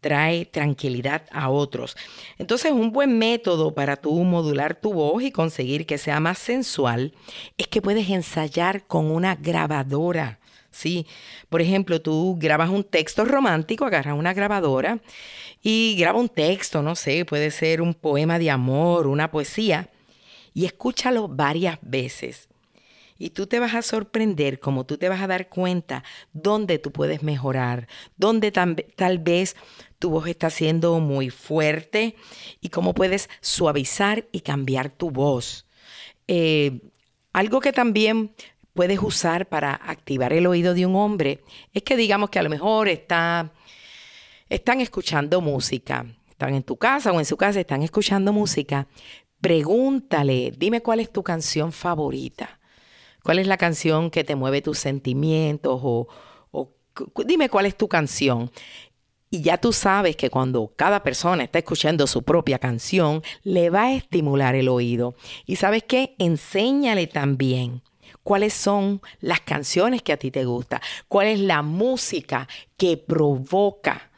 trae 0.00 0.44
tranquilidad 0.46 1.22
a 1.30 1.50
otros. 1.50 1.96
Entonces, 2.38 2.72
un 2.72 2.92
buen 2.92 3.18
método 3.18 3.74
para 3.74 3.96
tú 3.96 4.14
modular 4.24 4.74
tu 4.74 4.92
voz 4.92 5.22
y 5.22 5.30
conseguir 5.30 5.86
que 5.86 5.98
sea 5.98 6.20
más 6.20 6.38
sensual 6.38 7.14
es 7.56 7.68
que 7.68 7.82
puedes 7.82 8.08
ensayar 8.08 8.86
con 8.86 9.10
una 9.10 9.34
grabadora 9.34 10.38
Sí, 10.78 11.06
por 11.48 11.60
ejemplo, 11.60 12.00
tú 12.00 12.36
grabas 12.38 12.70
un 12.70 12.84
texto 12.84 13.24
romántico, 13.24 13.84
agarras 13.84 14.16
una 14.16 14.34
grabadora 14.34 15.00
y 15.62 15.96
graba 15.98 16.20
un 16.20 16.28
texto, 16.28 16.82
no 16.82 16.94
sé, 16.94 17.24
puede 17.24 17.50
ser 17.50 17.80
un 17.82 17.94
poema 17.94 18.38
de 18.38 18.50
amor, 18.50 19.06
una 19.06 19.30
poesía, 19.30 19.90
y 20.54 20.66
escúchalo 20.66 21.26
varias 21.26 21.78
veces. 21.82 22.48
Y 23.18 23.30
tú 23.30 23.48
te 23.48 23.58
vas 23.58 23.74
a 23.74 23.82
sorprender, 23.82 24.60
como 24.60 24.86
tú 24.86 24.98
te 24.98 25.08
vas 25.08 25.20
a 25.20 25.26
dar 25.26 25.48
cuenta, 25.48 26.04
dónde 26.32 26.78
tú 26.78 26.92
puedes 26.92 27.24
mejorar, 27.24 27.88
dónde 28.16 28.52
tal 28.52 29.18
vez 29.18 29.56
tu 29.98 30.10
voz 30.10 30.28
está 30.28 30.50
siendo 30.50 30.98
muy 31.00 31.30
fuerte 31.30 32.16
y 32.60 32.68
cómo 32.68 32.94
puedes 32.94 33.28
suavizar 33.40 34.26
y 34.32 34.40
cambiar 34.40 34.90
tu 34.90 35.10
voz. 35.10 35.66
Eh, 36.28 36.80
algo 37.32 37.60
que 37.60 37.72
también 37.72 38.34
puedes 38.74 39.02
usar 39.02 39.48
para 39.48 39.74
activar 39.74 40.32
el 40.32 40.46
oído 40.46 40.74
de 40.74 40.86
un 40.86 40.94
hombre 40.94 41.42
es 41.72 41.82
que 41.82 41.96
digamos 41.96 42.30
que 42.30 42.38
a 42.38 42.42
lo 42.42 42.50
mejor 42.50 42.88
está, 42.88 43.52
están 44.48 44.80
escuchando 44.80 45.40
música, 45.40 46.06
están 46.30 46.54
en 46.54 46.62
tu 46.62 46.76
casa 46.76 47.10
o 47.10 47.18
en 47.18 47.24
su 47.24 47.36
casa, 47.36 47.58
están 47.58 47.82
escuchando 47.82 48.32
música. 48.32 48.86
Pregúntale, 49.40 50.52
dime 50.56 50.80
cuál 50.80 51.00
es 51.00 51.12
tu 51.12 51.22
canción 51.24 51.72
favorita, 51.72 52.60
cuál 53.24 53.40
es 53.40 53.46
la 53.46 53.56
canción 53.56 54.10
que 54.10 54.22
te 54.22 54.36
mueve 54.36 54.62
tus 54.62 54.78
sentimientos 54.78 55.80
o, 55.82 56.08
o 56.52 56.74
dime 57.24 57.48
cuál 57.48 57.66
es 57.66 57.76
tu 57.76 57.88
canción. 57.88 58.50
Y 59.30 59.42
ya 59.42 59.58
tú 59.58 59.72
sabes 59.72 60.16
que 60.16 60.30
cuando 60.30 60.72
cada 60.74 61.02
persona 61.02 61.44
está 61.44 61.58
escuchando 61.58 62.06
su 62.06 62.22
propia 62.22 62.58
canción, 62.58 63.22
le 63.42 63.70
va 63.70 63.84
a 63.84 63.92
estimular 63.92 64.54
el 64.54 64.68
oído. 64.68 65.14
Y 65.44 65.56
sabes 65.56 65.82
qué, 65.84 66.14
enséñale 66.18 67.06
también 67.06 67.82
cuáles 68.22 68.54
son 68.54 69.00
las 69.20 69.40
canciones 69.40 70.02
que 70.02 70.12
a 70.12 70.16
ti 70.16 70.30
te 70.30 70.44
gustan, 70.44 70.80
cuál 71.08 71.28
es 71.28 71.40
la 71.40 71.62
música 71.62 72.48
que 72.76 72.96
provoca 72.96 74.10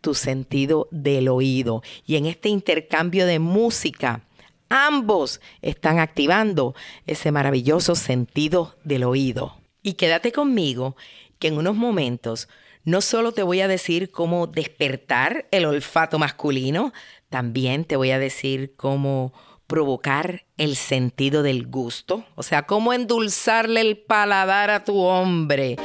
tu 0.00 0.14
sentido 0.14 0.88
del 0.90 1.28
oído. 1.28 1.82
Y 2.06 2.16
en 2.16 2.26
este 2.26 2.48
intercambio 2.48 3.26
de 3.26 3.38
música, 3.38 4.22
ambos 4.68 5.40
están 5.60 5.98
activando 5.98 6.74
ese 7.06 7.32
maravilloso 7.32 7.94
sentido 7.94 8.76
del 8.84 9.04
oído. 9.04 9.56
Y 9.82 9.94
quédate 9.94 10.32
conmigo 10.32 10.96
que 11.38 11.48
en 11.48 11.58
unos 11.58 11.76
momentos 11.76 12.48
no 12.84 13.00
solo 13.00 13.32
te 13.32 13.42
voy 13.42 13.60
a 13.60 13.68
decir 13.68 14.10
cómo 14.10 14.46
despertar 14.46 15.46
el 15.50 15.64
olfato 15.64 16.18
masculino, 16.18 16.92
también 17.28 17.84
te 17.84 17.96
voy 17.96 18.10
a 18.10 18.18
decir 18.18 18.74
cómo 18.76 19.32
provocar 19.66 20.44
el 20.58 20.76
sentido 20.76 21.42
del 21.42 21.66
gusto, 21.66 22.26
o 22.34 22.42
sea, 22.42 22.66
cómo 22.66 22.92
endulzarle 22.92 23.80
el 23.80 23.96
paladar 23.96 24.70
a 24.70 24.84
tu 24.84 24.98
hombre. 25.00 25.76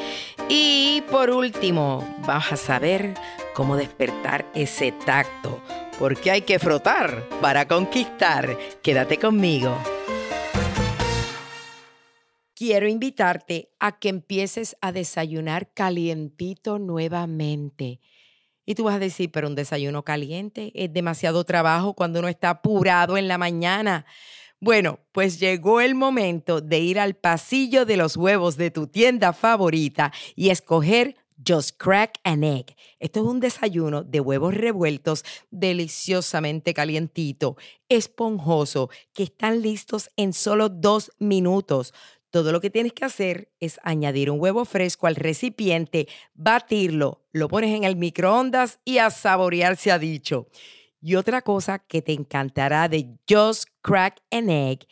Y 0.49 1.03
por 1.09 1.29
último, 1.29 2.05
vas 2.25 2.51
a 2.51 2.57
saber 2.57 3.13
cómo 3.53 3.77
despertar 3.77 4.45
ese 4.53 4.91
tacto, 4.91 5.61
porque 5.99 6.31
hay 6.31 6.41
que 6.41 6.59
frotar 6.59 7.23
para 7.41 7.67
conquistar. 7.67 8.57
Quédate 8.81 9.17
conmigo. 9.17 9.77
Quiero 12.57 12.87
invitarte 12.87 13.69
a 13.79 13.99
que 13.99 14.09
empieces 14.09 14.77
a 14.81 14.91
desayunar 14.91 15.71
calientito 15.75 16.79
nuevamente. 16.79 17.99
Y 18.65 18.73
tú 18.73 18.85
vas 18.85 18.95
a 18.95 18.99
decir, 18.99 19.31
pero 19.31 19.47
un 19.47 19.53
desayuno 19.53 20.01
caliente 20.03 20.71
es 20.73 20.91
demasiado 20.91 21.43
trabajo 21.43 21.93
cuando 21.93 22.17
uno 22.17 22.29
está 22.29 22.49
apurado 22.49 23.15
en 23.15 23.27
la 23.27 23.37
mañana. 23.37 24.07
Bueno, 24.59 24.97
pues 25.11 25.39
llegó 25.39 25.81
el 25.81 25.93
momento 25.93 26.59
de 26.59 26.79
ir 26.79 26.99
al 26.99 27.13
pasillo 27.13 27.85
de 27.85 27.95
los 27.95 28.17
huevos 28.17 28.57
de 28.57 28.71
tu 28.71 28.87
tienda 28.87 29.33
favorita 29.33 30.11
y 30.35 30.49
escoger 30.49 31.15
Just 31.45 31.77
Crack 31.77 32.19
an 32.23 32.43
Egg. 32.43 32.75
Esto 32.99 33.19
es 33.19 33.25
un 33.27 33.39
desayuno 33.39 34.03
de 34.03 34.19
huevos 34.19 34.55
revueltos 34.55 35.23
deliciosamente 35.51 36.73
calientito, 36.73 37.57
esponjoso, 37.89 38.89
que 39.13 39.23
están 39.23 39.61
listos 39.61 40.09
en 40.15 40.33
solo 40.33 40.69
dos 40.69 41.11
minutos. 41.19 41.93
Todo 42.37 42.51
lo 42.51 42.61
que 42.61 42.69
tienes 42.69 42.93
que 42.93 43.03
hacer 43.03 43.51
es 43.59 43.79
añadir 43.81 44.29
un 44.29 44.39
huevo 44.39 44.63
fresco 44.63 45.07
al 45.07 45.15
recipiente, 45.15 46.07
batirlo, 46.35 47.25
lo 47.31 47.47
pones 47.47 47.75
en 47.75 47.83
el 47.83 47.95
microondas 47.95 48.79
y 48.85 48.99
a 48.99 49.09
saborear 49.09 49.75
se 49.75 49.91
ha 49.91 49.97
dicho. 49.97 50.45
Y 51.01 51.15
otra 51.15 51.41
cosa 51.41 51.79
que 51.79 52.03
te 52.03 52.13
encantará 52.13 52.89
de 52.89 53.07
Just 53.27 53.69
Crack 53.81 54.21
an 54.29 54.51
Egg 54.51 54.85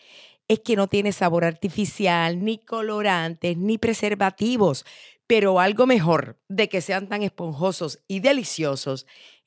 es 0.47 0.61
que 0.61 0.75
no 0.75 0.87
tiene 0.87 1.11
sabor 1.11 1.45
artificial, 1.45 2.43
ni 2.43 2.57
colorantes, 2.57 3.55
ni 3.57 3.77
preservativos. 3.77 4.83
Pero 5.27 5.59
algo 5.59 5.85
mejor 5.85 6.39
de 6.49 6.67
que 6.67 6.81
sean 6.81 7.07
tan 7.07 7.21
esponjosos 7.21 7.99
y 8.07 8.21
deliciosos 8.21 9.05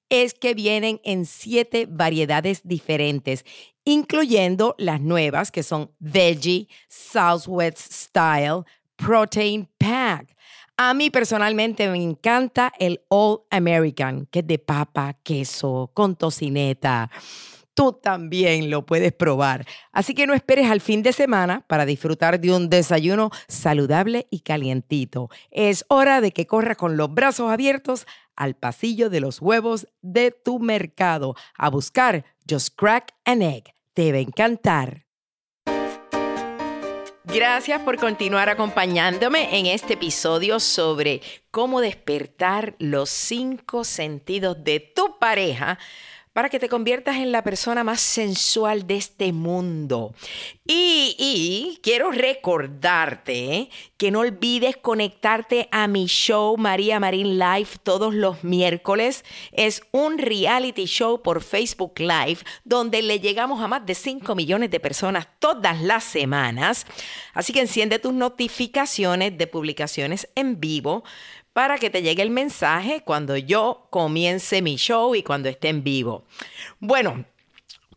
es 0.09 0.35
que 0.35 0.55
vienen 0.55 1.01
en 1.03 1.27
siete 1.27 1.87
variedades 1.91 2.61
diferentes 2.63 3.45
incluyendo 3.89 4.75
las 4.77 5.01
nuevas 5.01 5.51
que 5.51 5.63
son 5.63 5.91
Veggie, 5.99 6.69
Southwest 6.89 7.91
Style, 7.91 8.65
Protein 8.97 9.67
Pack. 9.79 10.37
A 10.77 10.93
mí 10.93 11.09
personalmente 11.09 11.89
me 11.89 12.03
encanta 12.03 12.71
el 12.79 13.01
All 13.09 13.41
American, 13.51 14.27
que 14.27 14.41
es 14.41 14.47
de 14.47 14.59
papa, 14.59 15.17
queso, 15.23 15.91
con 15.95 16.17
tocineta. 16.17 17.11
Tú 17.73 17.95
también 17.95 18.69
lo 18.69 18.85
puedes 18.85 19.13
probar. 19.13 19.65
Así 19.91 20.13
que 20.13 20.27
no 20.27 20.35
esperes 20.35 20.71
al 20.71 20.83
fin 20.83 21.03
de 21.03 21.15
semana 21.15 21.65
para 21.67 21.87
disfrutar 21.87 22.39
de 22.39 22.55
un 22.55 22.69
desayuno 22.69 23.31
saludable 23.49 24.27
y 24.31 24.41
calientito. 24.41 25.31
Es 25.51 25.87
hora 25.89 26.21
de 26.21 26.33
que 26.33 26.47
corras 26.47 26.77
con 26.77 26.99
los 26.99 27.15
brazos 27.15 27.51
abiertos 27.51 28.07
al 28.37 28.55
pasillo 28.55 29.09
de 29.09 29.21
los 29.21 29.41
huevos 29.41 29.89
de 30.03 30.31
tu 30.31 30.59
mercado 30.59 31.35
a 31.57 31.71
buscar 31.71 32.27
Just 32.47 32.75
Crack 32.77 33.15
an 33.25 33.41
Egg 33.41 33.78
debe 33.99 34.21
encantar. 34.21 35.07
Gracias 37.25 37.81
por 37.83 37.99
continuar 37.99 38.49
acompañándome 38.49 39.59
en 39.59 39.67
este 39.67 39.95
episodio 39.95 40.61
sobre 40.61 41.21
cómo 41.51 41.81
despertar 41.81 42.77
los 42.79 43.11
cinco 43.11 43.83
sentidos 43.83 44.63
de 44.63 44.79
tu 44.81 45.19
pareja 45.19 45.79
para 46.39 46.51
que 46.51 46.61
te 46.61 46.69
conviertas 46.69 47.17
en 47.17 47.33
la 47.33 47.43
persona 47.43 47.83
más 47.83 48.01
sensual 48.01 48.87
de 48.87 48.95
este 48.95 49.33
mundo. 49.33 50.15
Y, 50.65 51.81
quiero 51.83 52.13
recordarte 52.13 53.71
que 53.97 54.13
no 54.13 54.21
olvides 54.21 54.77
conectarte 54.77 55.69
a 55.73 55.89
mi 55.89 56.07
show 56.07 56.57
María 56.57 57.01
Marín 57.01 57.41
Live 57.41 57.71
todos 57.83 58.15
los 58.15 58.45
miércoles. 58.45 59.25
Es 59.51 59.83
un 59.91 60.19
reality 60.19 60.85
show 60.85 61.23
por 61.23 61.43
Facebook 61.43 61.95
Live 61.99 62.39
donde 62.63 63.03
le 63.03 63.19
llegamos 63.19 63.61
a 63.61 63.67
más 63.67 63.85
de 63.85 63.97
5 63.97 64.37
millones 64.37 64.71
de 64.71 64.79
personas 64.79 65.27
todas 65.41 65.83
las 65.83 66.05
semanas. 66.05 66.87
Así 67.35 67.53
que 67.53 67.63
enciende 67.63 67.99
tus 67.99 68.13
notificaciones 68.13 69.37
de 69.37 69.47
publicaciones 69.49 70.29
en 70.37 70.61
vivo 70.61 71.03
para 71.59 71.77
que 71.77 71.91
te 71.91 72.03
llegue 72.03 72.23
el 72.23 72.31
mensaje 72.31 73.03
cuando 73.05 73.37
yo 73.37 73.89
comience 73.91 74.63
mi 74.63 74.77
show 74.77 75.17
y 75.17 75.25
cuando 75.25 75.49
esté 75.49 75.71
en 75.71 75.83
vivo. 75.83 76.25
Bueno, 76.79 77.25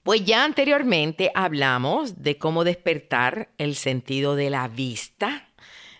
pues 0.01 0.25
ya 0.25 0.43
anteriormente 0.43 1.31
hablamos 1.35 2.23
de 2.23 2.39
cómo 2.39 2.63
despertar 2.63 3.49
el 3.59 3.75
sentido 3.75 4.35
de 4.35 4.49
la 4.49 4.67
vista 4.67 5.47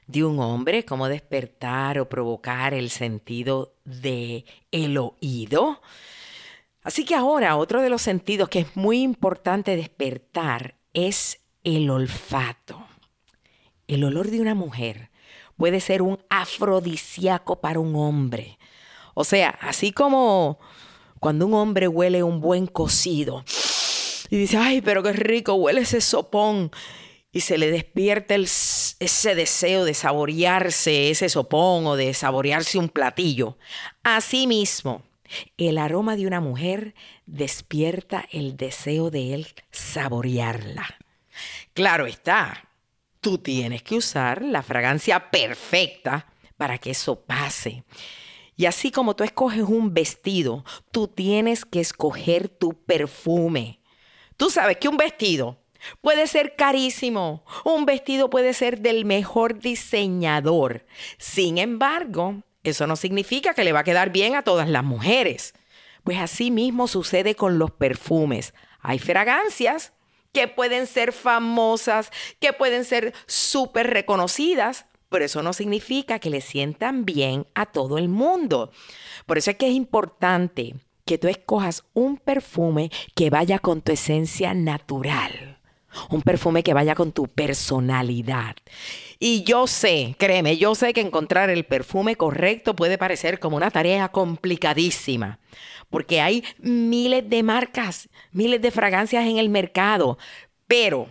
de 0.07 0.23
un 0.23 0.39
hombre, 0.39 0.85
cómo 0.85 1.07
despertar 1.07 1.99
o 1.99 2.09
provocar 2.09 2.73
el 2.73 2.89
sentido 2.89 3.75
de 3.85 4.43
el 4.71 4.97
oído. 4.97 5.83
Así 6.81 7.05
que 7.05 7.13
ahora 7.13 7.57
otro 7.57 7.83
de 7.83 7.91
los 7.91 8.01
sentidos 8.01 8.49
que 8.49 8.61
es 8.61 8.75
muy 8.75 9.03
importante 9.03 9.75
despertar 9.75 10.77
es 10.95 11.39
el 11.63 11.91
olfato. 11.91 12.87
El 13.87 14.03
olor 14.03 14.31
de 14.31 14.41
una 14.41 14.55
mujer 14.55 15.10
puede 15.61 15.79
ser 15.79 16.01
un 16.01 16.17
afrodisíaco 16.27 17.61
para 17.61 17.79
un 17.79 17.95
hombre. 17.95 18.57
O 19.13 19.23
sea, 19.23 19.49
así 19.61 19.91
como 19.91 20.59
cuando 21.19 21.45
un 21.45 21.53
hombre 21.53 21.87
huele 21.87 22.23
un 22.23 22.41
buen 22.41 22.65
cocido 22.65 23.45
y 24.31 24.37
dice, 24.37 24.57
ay, 24.57 24.81
pero 24.81 25.03
qué 25.03 25.13
rico 25.13 25.53
huele 25.53 25.81
ese 25.81 26.01
sopón. 26.01 26.71
Y 27.31 27.41
se 27.41 27.59
le 27.59 27.69
despierta 27.69 28.33
ese 28.33 29.35
deseo 29.35 29.85
de 29.85 29.93
saborearse 29.93 31.11
ese 31.11 31.29
sopón 31.29 31.85
o 31.85 31.95
de 31.95 32.15
saborearse 32.15 32.79
un 32.79 32.89
platillo. 32.89 33.59
Asimismo, 34.01 35.03
el 35.57 35.77
aroma 35.77 36.15
de 36.15 36.25
una 36.25 36.41
mujer 36.41 36.95
despierta 37.27 38.25
el 38.31 38.57
deseo 38.57 39.11
de 39.11 39.35
él 39.35 39.47
saborearla. 39.69 40.87
Claro 41.75 42.07
está, 42.07 42.70
tú 43.21 43.37
tienes 43.37 43.83
que 43.83 43.95
usar 43.95 44.41
la 44.41 44.63
fragancia 44.63 45.31
perfecta 45.31 46.27
para 46.57 46.77
que 46.77 46.91
eso 46.91 47.21
pase. 47.21 47.83
Y 48.57 48.65
así 48.65 48.91
como 48.91 49.15
tú 49.15 49.23
escoges 49.23 49.63
un 49.63 49.93
vestido, 49.93 50.65
tú 50.91 51.07
tienes 51.07 51.63
que 51.63 51.79
escoger 51.79 52.49
tu 52.49 52.73
perfume. 52.73 53.79
Tú 54.37 54.49
sabes 54.49 54.77
que 54.77 54.89
un 54.89 54.97
vestido 54.97 55.61
Puede 56.01 56.27
ser 56.27 56.55
carísimo. 56.55 57.43
Un 57.63 57.85
vestido 57.85 58.29
puede 58.29 58.53
ser 58.53 58.79
del 58.79 59.05
mejor 59.05 59.59
diseñador. 59.59 60.85
Sin 61.17 61.57
embargo, 61.57 62.43
eso 62.63 62.87
no 62.87 62.95
significa 62.95 63.53
que 63.53 63.63
le 63.63 63.71
va 63.71 63.79
a 63.79 63.83
quedar 63.83 64.11
bien 64.11 64.35
a 64.35 64.43
todas 64.43 64.69
las 64.69 64.83
mujeres. 64.83 65.53
Pues 66.03 66.19
así 66.19 66.51
mismo 66.51 66.87
sucede 66.87 67.35
con 67.35 67.59
los 67.59 67.71
perfumes. 67.71 68.53
Hay 68.79 68.99
fragancias 68.99 69.93
que 70.31 70.47
pueden 70.47 70.87
ser 70.87 71.11
famosas, 71.11 72.11
que 72.39 72.53
pueden 72.53 72.85
ser 72.85 73.13
súper 73.25 73.87
reconocidas, 73.87 74.85
pero 75.09 75.25
eso 75.25 75.43
no 75.43 75.53
significa 75.53 76.19
que 76.19 76.29
le 76.29 76.41
sientan 76.41 77.03
bien 77.03 77.45
a 77.53 77.65
todo 77.65 77.97
el 77.97 78.07
mundo. 78.07 78.71
Por 79.25 79.37
eso 79.37 79.51
es 79.51 79.57
que 79.57 79.67
es 79.67 79.73
importante 79.73 80.75
que 81.05 81.17
tú 81.17 81.27
escojas 81.27 81.83
un 81.93 82.17
perfume 82.17 82.89
que 83.15 83.29
vaya 83.29 83.59
con 83.59 83.81
tu 83.81 83.91
esencia 83.91 84.53
natural. 84.53 85.50
Un 86.09 86.21
perfume 86.21 86.63
que 86.63 86.73
vaya 86.73 86.95
con 86.95 87.11
tu 87.11 87.27
personalidad. 87.27 88.55
Y 89.19 89.43
yo 89.43 89.67
sé, 89.67 90.15
créeme, 90.17 90.57
yo 90.57 90.73
sé 90.73 90.93
que 90.93 91.01
encontrar 91.01 91.49
el 91.49 91.63
perfume 91.63 92.15
correcto 92.15 92.75
puede 92.75 92.97
parecer 92.97 93.39
como 93.39 93.57
una 93.57 93.69
tarea 93.69 94.09
complicadísima, 94.09 95.39
porque 95.89 96.21
hay 96.21 96.43
miles 96.59 97.29
de 97.29 97.43
marcas, 97.43 98.09
miles 98.31 98.61
de 98.61 98.71
fragancias 98.71 99.25
en 99.27 99.37
el 99.37 99.49
mercado, 99.49 100.17
pero 100.65 101.07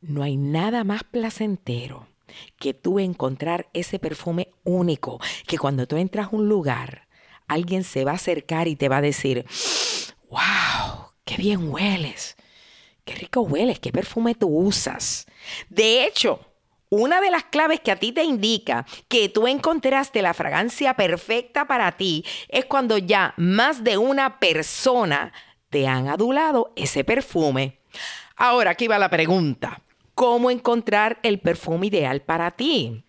no 0.00 0.22
hay 0.22 0.36
nada 0.36 0.82
más 0.82 1.04
placentero 1.04 2.08
que 2.58 2.74
tú 2.74 2.98
encontrar 2.98 3.68
ese 3.74 3.98
perfume 3.98 4.48
único, 4.64 5.20
que 5.46 5.58
cuando 5.58 5.86
tú 5.86 5.96
entras 5.96 6.26
a 6.26 6.36
un 6.36 6.48
lugar, 6.48 7.08
alguien 7.46 7.84
se 7.84 8.04
va 8.04 8.12
a 8.12 8.16
acercar 8.16 8.68
y 8.68 8.76
te 8.76 8.88
va 8.88 8.98
a 8.98 9.02
decir, 9.02 9.44
wow, 10.28 11.10
qué 11.24 11.36
bien 11.36 11.68
hueles, 11.68 12.36
qué 13.04 13.14
rico 13.14 13.42
hueles, 13.42 13.78
qué 13.80 13.92
perfume 13.92 14.34
tú 14.34 14.48
usas. 14.48 15.26
De 15.68 16.04
hecho, 16.04 16.40
una 16.88 17.20
de 17.20 17.30
las 17.30 17.44
claves 17.44 17.80
que 17.80 17.92
a 17.92 17.96
ti 17.96 18.12
te 18.12 18.24
indica 18.24 18.84
que 19.08 19.28
tú 19.28 19.46
encontraste 19.46 20.22
la 20.22 20.34
fragancia 20.34 20.94
perfecta 20.94 21.66
para 21.66 21.92
ti 21.92 22.24
es 22.48 22.64
cuando 22.64 22.98
ya 22.98 23.32
más 23.36 23.84
de 23.84 23.96
una 23.96 24.40
persona 24.40 25.32
te 25.70 25.86
han 25.86 26.08
adulado 26.08 26.72
ese 26.74 27.04
perfume. 27.04 27.78
Ahora, 28.36 28.72
aquí 28.72 28.88
va 28.88 28.98
la 28.98 29.08
pregunta. 29.08 29.82
¿Cómo 30.14 30.50
encontrar 30.50 31.20
el 31.22 31.38
perfume 31.38 31.86
ideal 31.86 32.22
para 32.22 32.50
ti? 32.50 33.04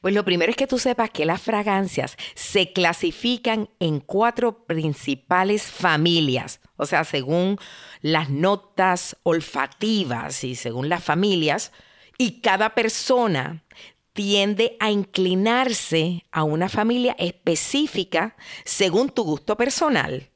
Pues 0.00 0.14
lo 0.14 0.24
primero 0.24 0.50
es 0.50 0.56
que 0.56 0.66
tú 0.66 0.78
sepas 0.78 1.10
que 1.10 1.24
las 1.24 1.42
fragancias 1.42 2.16
se 2.34 2.72
clasifican 2.72 3.70
en 3.80 4.00
cuatro 4.00 4.64
principales 4.66 5.64
familias, 5.64 6.60
o 6.76 6.86
sea, 6.86 7.04
según 7.04 7.58
las 8.00 8.30
notas 8.30 9.16
olfativas 9.22 10.44
y 10.44 10.54
según 10.54 10.88
las 10.88 11.02
familias, 11.02 11.72
y 12.18 12.40
cada 12.40 12.74
persona 12.74 13.64
tiende 14.12 14.76
a 14.78 14.90
inclinarse 14.90 16.24
a 16.30 16.44
una 16.44 16.68
familia 16.68 17.16
específica 17.18 18.36
según 18.64 19.10
tu 19.10 19.24
gusto 19.24 19.56
personal. 19.56 20.30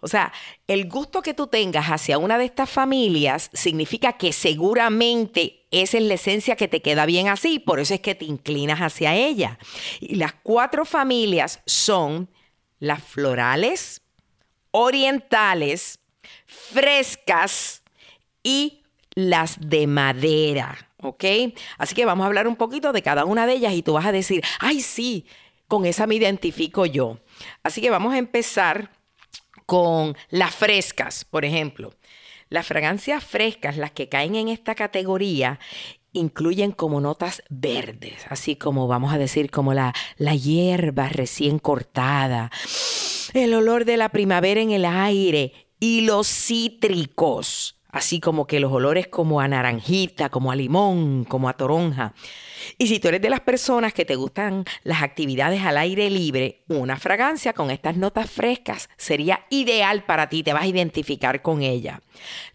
O 0.00 0.08
sea, 0.08 0.32
el 0.66 0.88
gusto 0.88 1.22
que 1.22 1.32
tú 1.32 1.46
tengas 1.46 1.86
hacia 1.86 2.18
una 2.18 2.36
de 2.36 2.44
estas 2.44 2.68
familias 2.68 3.50
significa 3.52 4.14
que 4.14 4.32
seguramente 4.32 5.61
esa 5.72 5.98
es 5.98 6.04
la 6.04 6.14
esencia 6.14 6.54
que 6.54 6.68
te 6.68 6.82
queda 6.82 7.06
bien 7.06 7.28
así, 7.28 7.58
por 7.58 7.80
eso 7.80 7.94
es 7.94 8.00
que 8.00 8.14
te 8.14 8.24
inclinas 8.24 8.80
hacia 8.80 9.14
ella. 9.14 9.58
Y 10.00 10.16
las 10.16 10.34
cuatro 10.34 10.84
familias 10.84 11.60
son 11.66 12.28
las 12.78 13.02
florales, 13.02 14.02
orientales, 14.70 15.98
frescas 16.46 17.82
y 18.42 18.82
las 19.14 19.58
de 19.60 19.86
madera. 19.86 20.90
¿Ok? 20.98 21.24
Así 21.78 21.94
que 21.94 22.04
vamos 22.04 22.24
a 22.24 22.26
hablar 22.28 22.46
un 22.46 22.56
poquito 22.56 22.92
de 22.92 23.02
cada 23.02 23.24
una 23.24 23.46
de 23.46 23.54
ellas 23.54 23.72
y 23.72 23.82
tú 23.82 23.94
vas 23.94 24.06
a 24.06 24.12
decir, 24.12 24.44
ay, 24.60 24.80
sí, 24.80 25.26
con 25.66 25.84
esa 25.84 26.06
me 26.06 26.14
identifico 26.14 26.86
yo. 26.86 27.18
Así 27.62 27.80
que 27.80 27.90
vamos 27.90 28.14
a 28.14 28.18
empezar 28.18 28.90
con 29.66 30.16
las 30.28 30.54
frescas, 30.54 31.24
por 31.24 31.44
ejemplo. 31.44 31.94
Las 32.52 32.66
fragancias 32.66 33.24
frescas, 33.24 33.78
las 33.78 33.92
que 33.92 34.10
caen 34.10 34.34
en 34.34 34.48
esta 34.48 34.74
categoría, 34.74 35.58
incluyen 36.12 36.72
como 36.72 37.00
notas 37.00 37.42
verdes, 37.48 38.26
así 38.28 38.56
como 38.56 38.86
vamos 38.86 39.14
a 39.14 39.16
decir 39.16 39.50
como 39.50 39.72
la, 39.72 39.94
hierba 40.18 41.08
recién 41.08 41.58
cortada, 41.58 42.50
el 43.32 43.54
olor 43.54 43.86
de 43.86 43.96
la 43.96 44.10
primavera 44.10 44.60
en 44.60 44.70
el 44.70 44.84
aire 44.84 45.54
y 45.80 46.02
los 46.02 46.28
cítricos, 46.28 47.80
así 47.92 48.20
como 48.20 48.46
que 48.46 48.58
los 48.58 48.72
olores 48.72 49.06
como 49.06 49.40
a 49.40 49.46
naranjita, 49.46 50.30
como 50.30 50.50
a 50.50 50.56
limón, 50.56 51.24
como 51.24 51.48
a 51.48 51.52
toronja. 51.52 52.14
Y 52.78 52.86
si 52.86 52.98
tú 52.98 53.08
eres 53.08 53.20
de 53.20 53.30
las 53.30 53.40
personas 53.40 53.92
que 53.92 54.06
te 54.06 54.16
gustan 54.16 54.64
las 54.82 55.02
actividades 55.02 55.62
al 55.62 55.76
aire 55.76 56.08
libre, 56.10 56.64
una 56.68 56.96
fragancia 56.96 57.52
con 57.52 57.70
estas 57.70 57.96
notas 57.96 58.30
frescas 58.30 58.88
sería 58.96 59.44
ideal 59.50 60.04
para 60.04 60.28
ti, 60.28 60.42
te 60.42 60.54
vas 60.54 60.62
a 60.62 60.68
identificar 60.68 61.42
con 61.42 61.62
ella. 61.62 62.00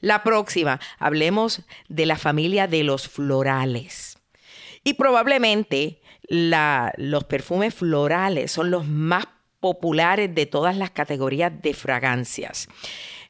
La 0.01 0.23
próxima, 0.23 0.79
hablemos 0.97 1.61
de 1.87 2.07
la 2.07 2.17
familia 2.17 2.67
de 2.67 2.83
los 2.83 3.07
florales. 3.07 4.17
Y 4.83 4.95
probablemente 4.95 6.01
los 6.29 7.23
perfumes 7.25 7.75
florales 7.75 8.51
son 8.51 8.71
los 8.71 8.87
más 8.87 9.27
populares 9.59 10.33
de 10.33 10.45
todas 10.45 10.77
las 10.77 10.91
categorías 10.91 11.51
de 11.61 11.73
fragancias. 11.73 12.67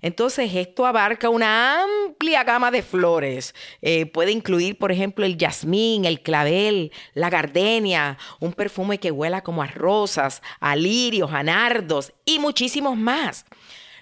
Entonces, 0.02 0.54
esto 0.54 0.86
abarca 0.86 1.30
una 1.30 1.84
amplia 1.84 2.44
gama 2.44 2.72
de 2.72 2.84
flores. 2.84 3.56
Eh, 3.82 4.06
puede 4.06 4.32
incluir, 4.32 4.78
por 4.78 4.92
ejemplo, 4.92 5.26
el 5.26 5.38
jazmín, 5.38 6.06
el 6.06 6.22
clavel, 6.22 6.92
la 7.14 7.30
gardenia, 7.30 8.18
un 8.40 8.54
perfume 8.54 9.00
que 9.00 9.12
huela 9.12 9.44
como 9.44 9.64
a 9.64 9.68
rosas, 9.68 10.42
a 10.60 10.76
lirios, 10.76 11.32
a 11.32 11.44
nardos 11.44 12.14
y 12.26 12.40
muchísimos 12.40 12.98
más. 12.98 13.46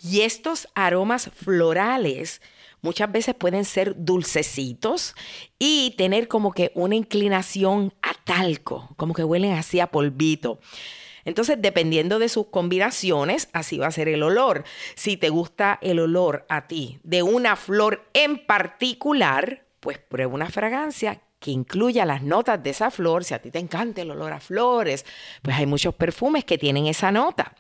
Y 0.01 0.21
estos 0.21 0.67
aromas 0.75 1.31
florales 1.36 2.41
muchas 2.81 3.12
veces 3.12 3.34
pueden 3.34 3.65
ser 3.65 3.95
dulcecitos 3.97 5.15
y 5.58 5.95
tener 5.97 6.27
como 6.27 6.53
que 6.53 6.71
una 6.75 6.95
inclinación 6.95 7.93
a 8.01 8.13
talco, 8.23 8.89
como 8.95 9.13
que 9.13 9.23
huelen 9.23 9.53
así 9.53 9.79
a 9.79 9.88
polvito. 9.88 10.60
Entonces, 11.25 11.57
dependiendo 11.59 12.19
de 12.19 12.29
sus 12.29 12.47
combinaciones, 12.47 13.49
así 13.51 13.77
va 13.77 13.88
a 13.88 13.91
ser 13.91 14.07
el 14.07 14.23
olor. 14.23 14.63
Si 14.95 15.17
te 15.17 15.29
gusta 15.29 15.79
el 15.81 15.99
olor 15.99 16.45
a 16.47 16.67
ti 16.67 16.99
de 17.03 17.23
una 17.23 17.55
flor 17.55 18.07
en 18.13 18.45
particular, 18.45 19.65
pues 19.79 19.97
prueba 19.97 20.33
una 20.33 20.49
fragancia 20.49 21.21
que 21.39 21.51
incluya 21.51 22.05
las 22.05 22.23
notas 22.23 22.63
de 22.63 22.69
esa 22.69 22.91
flor. 22.91 23.23
Si 23.23 23.33
a 23.33 23.41
ti 23.41 23.51
te 23.51 23.59
encanta 23.59 24.01
el 24.01 24.11
olor 24.11 24.33
a 24.33 24.39
flores, 24.39 25.05
pues 25.41 25.57
hay 25.57 25.65
muchos 25.65 25.93
perfumes 25.95 26.45
que 26.45 26.57
tienen 26.57 26.88
esa 26.88 27.11
nota. 27.11 27.55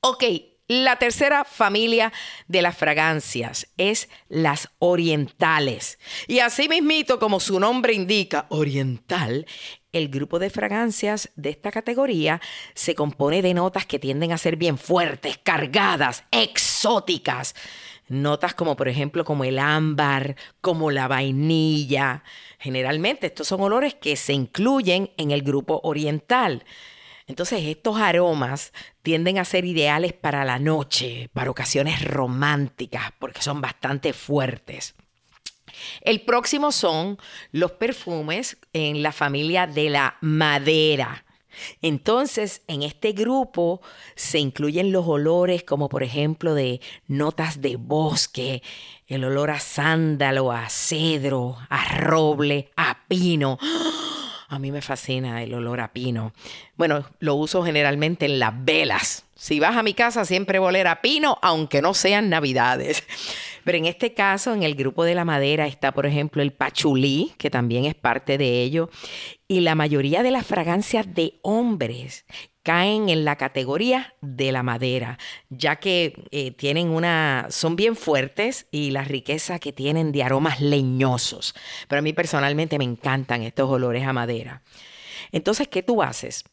Ok, 0.00 0.24
la 0.68 0.94
tercera 0.96 1.44
familia 1.44 2.12
de 2.46 2.62
las 2.62 2.76
fragancias 2.76 3.66
es 3.76 4.08
las 4.28 4.68
orientales. 4.78 5.98
Y 6.28 6.38
así 6.38 6.68
mismito, 6.68 7.18
como 7.18 7.40
su 7.40 7.58
nombre 7.58 7.92
indica, 7.92 8.46
oriental, 8.50 9.46
el 9.92 10.08
grupo 10.08 10.38
de 10.38 10.50
fragancias 10.50 11.30
de 11.36 11.50
esta 11.50 11.70
categoría 11.70 12.40
se 12.74 12.94
compone 12.94 13.42
de 13.42 13.54
notas 13.54 13.86
que 13.86 13.98
tienden 13.98 14.32
a 14.32 14.38
ser 14.38 14.56
bien 14.56 14.78
fuertes, 14.78 15.38
cargadas, 15.38 16.24
exóticas. 16.30 17.54
Notas 18.08 18.54
como 18.54 18.76
por 18.76 18.88
ejemplo 18.88 19.24
como 19.24 19.44
el 19.44 19.58
ámbar, 19.58 20.36
como 20.60 20.90
la 20.90 21.08
vainilla. 21.08 22.24
Generalmente 22.58 23.26
estos 23.26 23.46
son 23.46 23.60
olores 23.60 23.94
que 23.94 24.16
se 24.16 24.32
incluyen 24.32 25.10
en 25.16 25.30
el 25.30 25.42
grupo 25.42 25.80
oriental. 25.84 26.64
Entonces 27.26 27.62
estos 27.64 28.00
aromas 28.00 28.72
tienden 29.02 29.38
a 29.38 29.44
ser 29.44 29.64
ideales 29.64 30.12
para 30.12 30.44
la 30.44 30.58
noche, 30.58 31.30
para 31.32 31.50
ocasiones 31.50 32.04
románticas, 32.04 33.12
porque 33.20 33.42
son 33.42 33.60
bastante 33.60 34.12
fuertes. 34.12 34.96
El 36.00 36.22
próximo 36.22 36.72
son 36.72 37.18
los 37.52 37.72
perfumes 37.72 38.56
en 38.72 39.02
la 39.02 39.12
familia 39.12 39.66
de 39.66 39.90
la 39.90 40.16
madera. 40.20 41.24
Entonces, 41.82 42.62
en 42.68 42.82
este 42.82 43.12
grupo 43.12 43.80
se 44.14 44.38
incluyen 44.38 44.92
los 44.92 45.06
olores 45.06 45.64
como 45.64 45.88
por 45.88 46.02
ejemplo 46.02 46.54
de 46.54 46.80
notas 47.08 47.60
de 47.60 47.76
bosque, 47.76 48.62
el 49.06 49.24
olor 49.24 49.50
a 49.50 49.60
sándalo, 49.60 50.52
a 50.52 50.68
cedro, 50.68 51.56
a 51.68 51.98
roble, 51.98 52.70
a 52.76 52.98
pino. 53.08 53.58
A 54.50 54.58
mí 54.58 54.72
me 54.72 54.82
fascina 54.82 55.44
el 55.44 55.54
olor 55.54 55.78
a 55.78 55.92
pino. 55.92 56.32
Bueno, 56.76 57.04
lo 57.20 57.36
uso 57.36 57.62
generalmente 57.62 58.26
en 58.26 58.40
las 58.40 58.52
velas. 58.64 59.24
Si 59.36 59.60
vas 59.60 59.76
a 59.76 59.84
mi 59.84 59.94
casa 59.94 60.24
siempre 60.24 60.58
voy 60.58 60.66
a 60.66 60.68
oler 60.70 60.88
a 60.88 61.00
pino, 61.00 61.38
aunque 61.40 61.80
no 61.80 61.94
sean 61.94 62.28
navidades. 62.28 63.04
Pero 63.64 63.78
en 63.78 63.86
este 63.86 64.12
caso, 64.12 64.52
en 64.52 64.64
el 64.64 64.74
grupo 64.74 65.04
de 65.04 65.14
la 65.14 65.24
madera 65.24 65.68
está, 65.68 65.92
por 65.92 66.04
ejemplo, 66.04 66.42
el 66.42 66.52
pachulí, 66.52 67.32
que 67.38 67.48
también 67.48 67.84
es 67.84 67.94
parte 67.94 68.38
de 68.38 68.62
ello, 68.62 68.90
y 69.46 69.60
la 69.60 69.76
mayoría 69.76 70.24
de 70.24 70.32
las 70.32 70.44
fragancias 70.44 71.14
de 71.14 71.38
hombres 71.42 72.24
caen 72.62 73.08
en 73.08 73.24
la 73.24 73.36
categoría 73.36 74.14
de 74.20 74.52
la 74.52 74.62
madera, 74.62 75.18
ya 75.48 75.76
que 75.76 76.24
eh, 76.30 76.50
tienen 76.52 76.88
una, 76.88 77.46
son 77.50 77.76
bien 77.76 77.96
fuertes 77.96 78.66
y 78.70 78.90
la 78.90 79.04
riqueza 79.04 79.58
que 79.58 79.72
tienen 79.72 80.12
de 80.12 80.22
aromas 80.22 80.60
leñosos. 80.60 81.54
Pero 81.88 82.00
a 82.00 82.02
mí 82.02 82.12
personalmente 82.12 82.78
me 82.78 82.84
encantan 82.84 83.42
estos 83.42 83.70
olores 83.70 84.06
a 84.06 84.12
madera. 84.12 84.62
Entonces, 85.32 85.68
¿qué 85.68 85.82
tú 85.82 86.02
haces? 86.02 86.44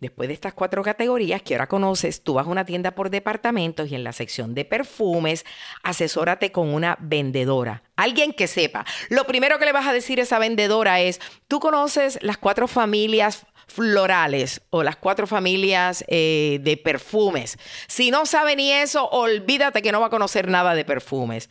Después 0.00 0.28
de 0.28 0.34
estas 0.34 0.54
cuatro 0.54 0.82
categorías 0.82 1.42
que 1.42 1.54
ahora 1.54 1.68
conoces, 1.68 2.22
tú 2.22 2.34
vas 2.34 2.46
a 2.46 2.50
una 2.50 2.64
tienda 2.64 2.92
por 2.92 3.10
departamentos 3.10 3.90
y 3.90 3.94
en 3.94 4.02
la 4.02 4.14
sección 4.14 4.54
de 4.54 4.64
perfumes, 4.64 5.44
asesórate 5.82 6.52
con 6.52 6.72
una 6.72 6.96
vendedora, 7.00 7.82
alguien 7.96 8.32
que 8.32 8.46
sepa. 8.46 8.86
Lo 9.10 9.26
primero 9.26 9.58
que 9.58 9.66
le 9.66 9.72
vas 9.72 9.86
a 9.86 9.92
decir 9.92 10.18
a 10.18 10.22
esa 10.22 10.38
vendedora 10.38 11.00
es, 11.00 11.20
tú 11.48 11.60
conoces 11.60 12.18
las 12.22 12.38
cuatro 12.38 12.66
familias 12.66 13.44
florales 13.70 14.60
o 14.70 14.82
las 14.82 14.96
cuatro 14.96 15.26
familias 15.26 16.04
eh, 16.08 16.58
de 16.62 16.76
perfumes. 16.76 17.58
Si 17.86 18.10
no 18.10 18.26
sabe 18.26 18.56
ni 18.56 18.72
eso, 18.72 19.08
olvídate 19.08 19.80
que 19.80 19.92
no 19.92 20.00
va 20.00 20.06
a 20.06 20.10
conocer 20.10 20.48
nada 20.48 20.74
de 20.74 20.84
perfumes. 20.84 21.48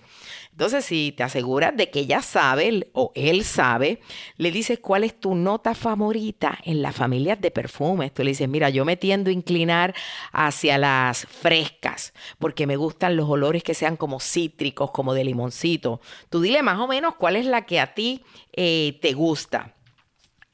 Entonces, 0.51 0.83
si 0.83 1.13
te 1.15 1.23
aseguras 1.23 1.77
de 1.77 1.89
que 1.89 2.01
ella 2.01 2.21
sabe 2.21 2.89
o 2.91 3.13
él 3.15 3.45
sabe, 3.45 4.01
le 4.35 4.51
dices 4.51 4.79
cuál 4.79 5.05
es 5.05 5.17
tu 5.17 5.33
nota 5.33 5.73
favorita 5.73 6.59
en 6.65 6.81
las 6.81 6.93
familias 6.93 7.39
de 7.39 7.49
perfumes. 7.49 8.13
Tú 8.13 8.23
le 8.23 8.31
dices, 8.31 8.49
mira, 8.49 8.69
yo 8.69 8.83
me 8.83 8.97
tiendo 8.97 9.29
a 9.29 9.33
inclinar 9.33 9.95
hacia 10.33 10.77
las 10.77 11.25
frescas, 11.25 12.13
porque 12.39 12.67
me 12.67 12.75
gustan 12.75 13.15
los 13.15 13.29
olores 13.29 13.63
que 13.63 13.73
sean 13.73 13.95
como 13.95 14.19
cítricos, 14.19 14.91
como 14.91 15.13
de 15.13 15.23
limoncito. 15.23 16.01
Tú 16.29 16.41
dile 16.41 16.61
más 16.61 16.79
o 16.79 16.87
menos 16.87 17.15
cuál 17.15 17.37
es 17.37 17.45
la 17.45 17.65
que 17.65 17.79
a 17.79 17.93
ti 17.93 18.25
eh, 18.51 18.99
te 19.01 19.13
gusta. 19.13 19.75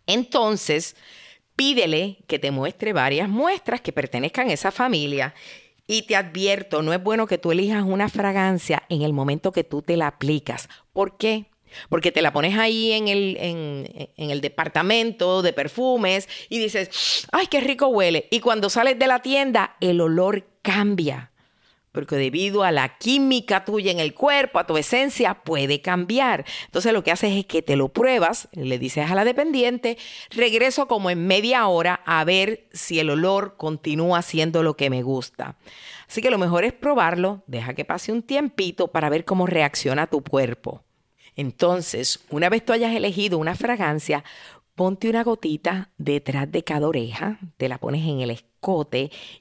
Entonces, 0.06 0.95
Pídele 1.56 2.18
que 2.28 2.39
te 2.39 2.52
muestre 2.52 2.94
varias 2.94 3.30
muestras 3.30 3.82
que 3.82 3.94
pertenezcan 3.94 4.50
a 4.50 4.54
esa 4.54 4.72
familia. 4.72 5.34
Y 5.88 6.04
te 6.04 6.15
advierto, 6.15 6.82
no 6.82 6.94
es 6.94 7.02
bueno 7.02 7.28
que 7.28 7.38
tú 7.38 7.52
elijas 7.52 7.84
una 7.84 8.10
fragancia 8.10 8.84
en 8.89 9.04
el 9.04 9.13
momento 9.13 9.52
que 9.52 9.63
tú 9.63 9.82
te 9.82 9.98
la 9.98 10.08
aplicas. 10.08 10.68
¿Por 10.94 11.18
qué? 11.18 11.46
Porque 11.89 12.12
te 12.12 12.22
la 12.22 12.34
pones 12.34 12.58
ahí 12.58 12.91
en 12.91 13.08
el, 13.08 13.38
en, 13.38 14.30
el 14.30 14.41
departamento 14.41 15.41
de 15.41 15.54
perfumes 15.54 16.28
y 16.50 16.60
dices, 16.60 17.28
ay, 17.32 17.48
qué 17.48 17.60
rico 17.60 17.88
huele. 17.88 18.28
Y 18.32 18.39
cuando 18.39 18.70
sales 18.70 18.98
de 18.98 19.08
la 19.08 19.22
tienda, 19.22 19.76
el 19.80 20.02
olor 20.02 20.46
cambia 20.62 21.32
porque 21.95 22.17
debido 22.17 22.63
a 22.63 22.71
la 22.71 22.97
química 22.97 23.65
tuya 23.65 23.91
en 23.91 23.99
el 23.99 24.13
cuerpo, 24.13 24.60
a 24.60 24.67
tu 24.67 24.77
esencia, 24.77 25.34
puede 25.43 25.81
cambiar. 25.81 26.45
Entonces 26.65 26.93
lo 26.93 27.03
que 27.03 27.12
haces 27.12 27.34
es 27.34 27.45
que 27.45 27.63
te 27.63 27.75
lo 27.75 27.89
pruebas, 27.89 28.49
le 28.51 28.77
dices 28.77 29.10
a 29.10 29.15
la 29.15 29.25
dependiente, 29.25 29.97
regreso 30.29 30.88
como 30.88 31.10
en 31.10 31.25
media 31.25 31.67
hora 31.67 32.01
a 32.05 32.23
ver 32.23 32.67
si 32.73 32.99
el 32.99 33.10
olor 33.10 33.55
continúa 33.58 34.21
siendo 34.21 34.62
lo 34.62 34.75
que 34.75 34.91
me 34.91 35.01
gusta. 35.01 35.58
Así 36.08 36.21
que 36.21 36.29
lo 36.29 36.38
mejor 36.38 36.65
es 36.65 36.73
probarlo, 36.73 37.43
deja 37.47 37.73
que 37.73 37.86
pase 37.86 38.12
un 38.12 38.21
tiempito 38.21 38.89
para 38.89 39.10
ver 39.10 39.25
cómo 39.25 39.47
reacciona 39.47 40.08
tu 40.08 40.21
cuerpo. 40.21 40.84
Entonces, 41.36 42.19
una 42.29 42.49
vez 42.49 42.63
tú 42.63 42.73
hayas 42.73 42.95
elegido 42.95 43.38
una 43.38 43.55
fragancia, 43.55 44.23
ponte 44.75 45.10
una 45.10 45.23
gotita 45.23 45.91
detrás 45.97 46.51
de 46.51 46.63
cada 46.63 46.88
oreja, 46.88 47.39
te 47.58 47.69
la 47.69 47.77
pones 47.77 48.05
en 48.05 48.19
el 48.19 48.31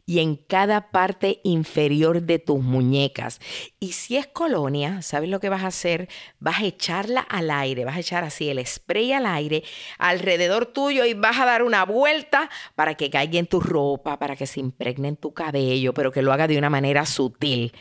y 0.06 0.18
en 0.18 0.36
cada 0.36 0.90
parte 0.90 1.40
inferior 1.44 2.22
de 2.22 2.38
tus 2.38 2.60
muñecas. 2.60 3.40
Y 3.80 3.92
si 3.92 4.16
es 4.16 4.26
colonia, 4.26 5.02
¿sabes 5.02 5.30
lo 5.30 5.40
que 5.40 5.48
vas 5.48 5.62
a 5.62 5.68
hacer? 5.68 6.08
Vas 6.38 6.60
a 6.60 6.64
echarla 6.64 7.20
al 7.20 7.50
aire, 7.50 7.84
vas 7.84 7.96
a 7.96 8.00
echar 8.00 8.24
así 8.24 8.48
el 8.48 8.64
spray 8.66 9.12
al 9.12 9.26
aire 9.26 9.62
alrededor 9.98 10.66
tuyo 10.66 11.04
y 11.04 11.14
vas 11.14 11.38
a 11.38 11.46
dar 11.46 11.62
una 11.62 11.84
vuelta 11.84 12.50
para 12.74 12.94
que 12.94 13.10
caiga 13.10 13.38
en 13.38 13.46
tu 13.46 13.60
ropa, 13.60 14.18
para 14.18 14.36
que 14.36 14.46
se 14.46 14.60
impregne 14.60 15.08
en 15.08 15.16
tu 15.16 15.32
cabello, 15.32 15.94
pero 15.94 16.12
que 16.12 16.22
lo 16.22 16.32
haga 16.32 16.46
de 16.46 16.58
una 16.58 16.70
manera 16.70 17.06
sutil. 17.06 17.72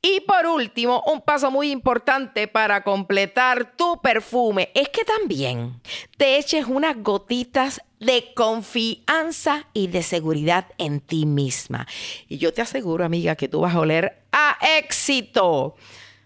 Y 0.00 0.20
por 0.20 0.46
último, 0.46 1.02
un 1.06 1.20
paso 1.20 1.50
muy 1.50 1.70
importante 1.70 2.48
para 2.48 2.82
completar 2.82 3.76
tu 3.76 4.00
perfume 4.00 4.70
es 4.74 4.88
que 4.88 5.04
también 5.04 5.80
te 6.16 6.38
eches 6.38 6.66
unas 6.66 6.96
gotitas 7.02 7.80
de 8.02 8.34
confianza 8.34 9.66
y 9.72 9.86
de 9.86 10.02
seguridad 10.02 10.66
en 10.78 11.00
ti 11.00 11.24
misma. 11.24 11.86
Y 12.28 12.38
yo 12.38 12.52
te 12.52 12.62
aseguro, 12.62 13.04
amiga, 13.04 13.36
que 13.36 13.48
tú 13.48 13.60
vas 13.60 13.74
a 13.74 13.80
oler 13.80 14.24
a 14.32 14.58
éxito. 14.78 15.76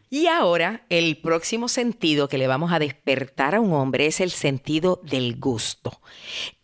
Y 0.08 0.28
ahora, 0.28 0.84
el 0.88 1.18
próximo 1.18 1.68
sentido 1.68 2.28
que 2.28 2.38
le 2.38 2.46
vamos 2.46 2.72
a 2.72 2.78
despertar 2.78 3.54
a 3.54 3.60
un 3.60 3.72
hombre 3.72 4.06
es 4.06 4.20
el 4.20 4.30
sentido 4.30 5.00
del 5.02 5.38
gusto. 5.38 6.00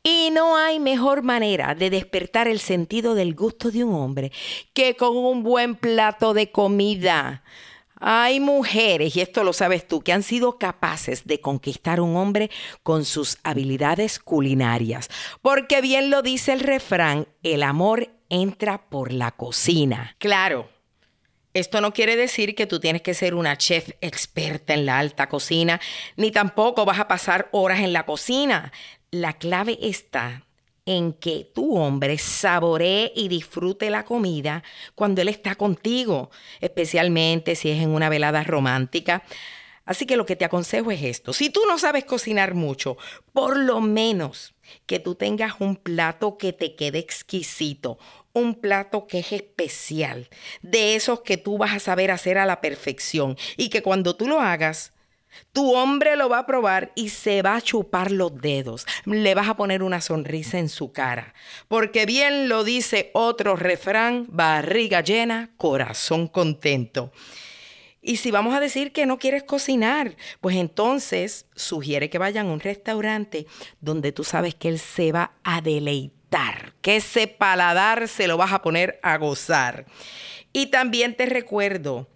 Y 0.02 0.30
no 0.32 0.56
hay 0.56 0.78
mejor 0.80 1.22
manera 1.22 1.74
de 1.74 1.90
despertar 1.90 2.48
el 2.48 2.60
sentido 2.60 3.14
del 3.14 3.34
gusto 3.34 3.70
de 3.70 3.84
un 3.84 3.94
hombre 3.94 4.32
que 4.72 4.96
con 4.96 5.16
un 5.16 5.42
buen 5.42 5.74
plato 5.74 6.34
de 6.34 6.50
comida. 6.50 7.42
Hay 8.04 8.40
mujeres, 8.40 9.14
y 9.14 9.20
esto 9.20 9.44
lo 9.44 9.52
sabes 9.52 9.86
tú, 9.86 10.02
que 10.02 10.12
han 10.12 10.24
sido 10.24 10.58
capaces 10.58 11.24
de 11.24 11.40
conquistar 11.40 12.00
un 12.00 12.16
hombre 12.16 12.50
con 12.82 13.04
sus 13.04 13.38
habilidades 13.44 14.18
culinarias. 14.18 15.08
Porque 15.40 15.80
bien 15.80 16.10
lo 16.10 16.20
dice 16.20 16.52
el 16.52 16.58
refrán, 16.58 17.28
el 17.44 17.62
amor 17.62 18.10
entra 18.28 18.90
por 18.90 19.12
la 19.12 19.30
cocina. 19.30 20.16
Claro, 20.18 20.68
esto 21.54 21.80
no 21.80 21.92
quiere 21.92 22.16
decir 22.16 22.56
que 22.56 22.66
tú 22.66 22.80
tienes 22.80 23.02
que 23.02 23.14
ser 23.14 23.36
una 23.36 23.56
chef 23.56 23.90
experta 24.00 24.74
en 24.74 24.84
la 24.84 24.98
alta 24.98 25.28
cocina, 25.28 25.80
ni 26.16 26.32
tampoco 26.32 26.84
vas 26.84 26.98
a 26.98 27.06
pasar 27.06 27.50
horas 27.52 27.78
en 27.78 27.92
la 27.92 28.04
cocina. 28.04 28.72
La 29.12 29.34
clave 29.34 29.78
está 29.80 30.44
en 30.84 31.12
que 31.12 31.50
tu 31.54 31.76
hombre 31.76 32.18
saboree 32.18 33.12
y 33.14 33.28
disfrute 33.28 33.90
la 33.90 34.04
comida 34.04 34.62
cuando 34.94 35.22
él 35.22 35.28
está 35.28 35.54
contigo, 35.54 36.30
especialmente 36.60 37.54
si 37.54 37.70
es 37.70 37.82
en 37.82 37.90
una 37.90 38.08
velada 38.08 38.42
romántica. 38.42 39.22
Así 39.84 40.06
que 40.06 40.16
lo 40.16 40.26
que 40.26 40.36
te 40.36 40.44
aconsejo 40.44 40.90
es 40.90 41.02
esto. 41.02 41.32
Si 41.32 41.50
tú 41.50 41.60
no 41.66 41.78
sabes 41.78 42.04
cocinar 42.04 42.54
mucho, 42.54 42.96
por 43.32 43.56
lo 43.56 43.80
menos 43.80 44.54
que 44.86 45.00
tú 45.00 45.16
tengas 45.16 45.54
un 45.60 45.76
plato 45.76 46.38
que 46.38 46.52
te 46.52 46.76
quede 46.76 46.98
exquisito, 46.98 47.98
un 48.32 48.54
plato 48.54 49.06
que 49.06 49.18
es 49.20 49.32
especial, 49.32 50.28
de 50.62 50.94
esos 50.94 51.20
que 51.22 51.36
tú 51.36 51.58
vas 51.58 51.74
a 51.74 51.80
saber 51.80 52.10
hacer 52.10 52.38
a 52.38 52.46
la 52.46 52.60
perfección 52.60 53.36
y 53.56 53.68
que 53.70 53.82
cuando 53.82 54.16
tú 54.16 54.28
lo 54.28 54.40
hagas, 54.40 54.92
tu 55.52 55.74
hombre 55.74 56.16
lo 56.16 56.28
va 56.28 56.38
a 56.38 56.46
probar 56.46 56.92
y 56.94 57.10
se 57.10 57.42
va 57.42 57.56
a 57.56 57.60
chupar 57.60 58.10
los 58.10 58.40
dedos. 58.40 58.86
Le 59.04 59.34
vas 59.34 59.48
a 59.48 59.56
poner 59.56 59.82
una 59.82 60.00
sonrisa 60.00 60.58
en 60.58 60.68
su 60.68 60.92
cara. 60.92 61.34
Porque 61.68 62.06
bien 62.06 62.48
lo 62.48 62.64
dice 62.64 63.10
otro 63.14 63.56
refrán, 63.56 64.26
barriga 64.28 65.00
llena, 65.00 65.50
corazón 65.56 66.28
contento. 66.28 67.12
Y 68.04 68.16
si 68.16 68.32
vamos 68.32 68.54
a 68.54 68.60
decir 68.60 68.92
que 68.92 69.06
no 69.06 69.18
quieres 69.18 69.44
cocinar, 69.44 70.16
pues 70.40 70.56
entonces 70.56 71.46
sugiere 71.54 72.10
que 72.10 72.18
vayan 72.18 72.48
a 72.48 72.52
un 72.52 72.58
restaurante 72.58 73.46
donde 73.80 74.10
tú 74.10 74.24
sabes 74.24 74.56
que 74.56 74.68
él 74.68 74.80
se 74.80 75.12
va 75.12 75.34
a 75.44 75.60
deleitar, 75.60 76.74
que 76.80 76.96
ese 76.96 77.28
paladar 77.28 78.08
se 78.08 78.26
lo 78.26 78.36
vas 78.36 78.52
a 78.52 78.60
poner 78.60 78.98
a 79.04 79.16
gozar. 79.18 79.86
Y 80.52 80.66
también 80.66 81.16
te 81.16 81.26
recuerdo 81.26 82.08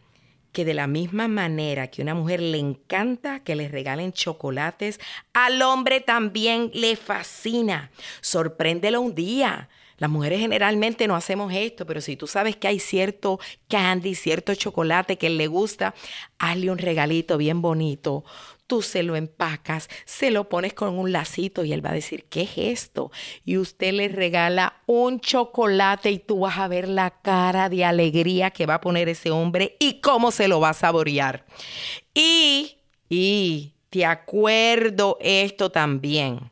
que 0.57 0.64
de 0.64 0.73
la 0.73 0.87
misma 0.87 1.29
manera 1.29 1.88
que 1.88 2.01
una 2.01 2.14
mujer 2.14 2.40
le 2.40 2.57
encanta 2.57 3.40
que 3.40 3.55
le 3.55 3.69
regalen 3.69 4.14
chocolates, 4.14 4.99
al 5.35 5.61
hombre 5.61 6.01
también 6.01 6.71
le 6.73 6.97
fascina. 6.97 7.90
Sorpréndelo 8.23 9.03
un 9.03 9.14
día. 9.14 9.69
Las 9.99 10.09
mujeres 10.09 10.40
generalmente 10.40 11.07
no 11.09 11.14
hacemos 11.14 11.53
esto, 11.53 11.85
pero 11.85 12.01
si 12.01 12.16
tú 12.16 12.27
sabes 12.27 12.57
que 12.57 12.69
hay 12.69 12.79
cierto 12.79 13.38
candy, 13.69 14.14
cierto 14.14 14.55
chocolate 14.55 15.19
que 15.19 15.29
le 15.29 15.47
gusta, 15.47 15.95
hazle 16.38 16.71
un 16.71 16.79
regalito 16.79 17.37
bien 17.37 17.61
bonito 17.61 18.25
tú 18.66 18.83
se 18.83 19.02
lo 19.02 19.16
empacas, 19.16 19.88
se 20.05 20.31
lo 20.31 20.48
pones 20.48 20.74
con 20.74 20.98
un 20.98 21.12
lacito 21.12 21.64
y 21.64 21.72
él 21.72 21.85
va 21.85 21.90
a 21.90 21.94
decir, 21.94 22.24
¿qué 22.24 22.42
es 22.42 22.50
esto? 22.57 23.11
Y 23.44 23.59
usted 23.59 23.92
le 23.92 24.09
regala 24.09 24.81
un 24.87 25.20
chocolate 25.20 26.11
y 26.11 26.18
tú 26.18 26.40
vas 26.40 26.59
a 26.59 26.68
ver 26.68 26.88
la 26.88 27.11
cara 27.11 27.68
de 27.68 27.85
alegría 27.85 28.50
que 28.50 28.66
va 28.66 28.74
a 28.74 28.81
poner 28.81 29.09
ese 29.09 29.31
hombre 29.31 29.76
y 29.79 30.00
cómo 30.00 30.31
se 30.31 30.48
lo 30.48 30.61
va 30.61 30.70
a 30.70 30.74
saborear. 30.74 31.44
Y, 32.14 32.79
y, 33.09 33.72
te 33.90 34.05
acuerdo 34.05 35.16
esto 35.20 35.70
también, 35.70 36.50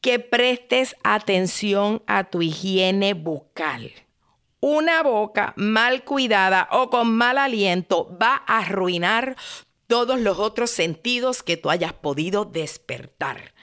que 0.00 0.18
prestes 0.18 0.94
atención 1.02 2.02
a 2.06 2.24
tu 2.24 2.42
higiene 2.42 3.14
bucal. 3.14 3.92
Una 4.60 5.02
boca 5.02 5.52
mal 5.56 6.04
cuidada 6.04 6.68
o 6.72 6.90
con 6.90 7.12
mal 7.16 7.38
aliento 7.38 8.16
va 8.20 8.42
a 8.46 8.58
arruinar 8.58 9.36
todos 9.88 10.20
los 10.20 10.38
otros 10.38 10.70
sentidos 10.70 11.42
que 11.42 11.56
tú 11.56 11.70
hayas 11.70 11.94
podido 11.94 12.44
despertar. 12.44 13.54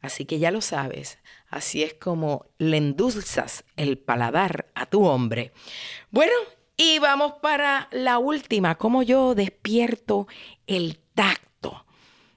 Así 0.00 0.24
que 0.24 0.38
ya 0.38 0.50
lo 0.50 0.60
sabes, 0.60 1.18
así 1.48 1.82
es 1.82 1.94
como 1.94 2.46
le 2.58 2.78
endulzas 2.78 3.64
el 3.76 3.96
paladar 3.96 4.70
a 4.74 4.86
tu 4.86 5.06
hombre. 5.06 5.52
Bueno, 6.10 6.34
y 6.76 6.98
vamos 6.98 7.34
para 7.40 7.88
la 7.92 8.18
última, 8.18 8.74
cómo 8.74 9.02
yo 9.02 9.34
despierto 9.34 10.26
el 10.66 10.98
tacto, 11.14 11.86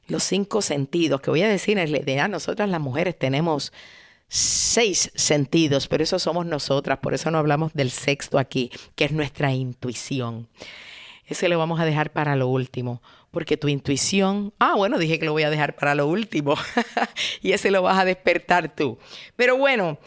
los 0.07 0.23
cinco 0.23 0.61
sentidos, 0.61 1.19
que 1.21 1.29
voy 1.29 1.41
a 1.41 1.49
decirles, 1.49 2.05
de 2.05 2.27
nosotras 2.27 2.69
las 2.69 2.79
mujeres 2.79 3.17
tenemos 3.17 3.73
seis 4.27 5.11
sentidos, 5.15 5.87
pero 5.87 6.03
eso 6.03 6.19
somos 6.19 6.45
nosotras, 6.45 6.99
por 6.99 7.13
eso 7.13 7.31
no 7.31 7.37
hablamos 7.37 7.73
del 7.73 7.91
sexto 7.91 8.37
aquí, 8.39 8.71
que 8.95 9.05
es 9.05 9.11
nuestra 9.11 9.53
intuición. 9.53 10.47
Ese 11.25 11.49
lo 11.49 11.57
vamos 11.57 11.79
a 11.81 11.85
dejar 11.85 12.11
para 12.11 12.37
lo 12.37 12.47
último, 12.47 13.01
porque 13.37 13.55
tu 13.55 13.67
intuición, 13.67 14.51
ah, 14.57 14.73
bueno, 14.75 14.97
dije 14.97 15.19
que 15.19 15.25
lo 15.27 15.31
voy 15.31 15.43
a 15.43 15.51
dejar 15.51 15.75
para 15.75 15.93
lo 15.93 16.07
último, 16.07 16.55
y 17.43 17.51
ese 17.51 17.69
lo 17.69 17.83
vas 17.83 17.99
a 17.99 18.03
despertar 18.03 18.75
tú. 18.75 18.97
Pero 19.35 19.55
bueno, 19.57 19.99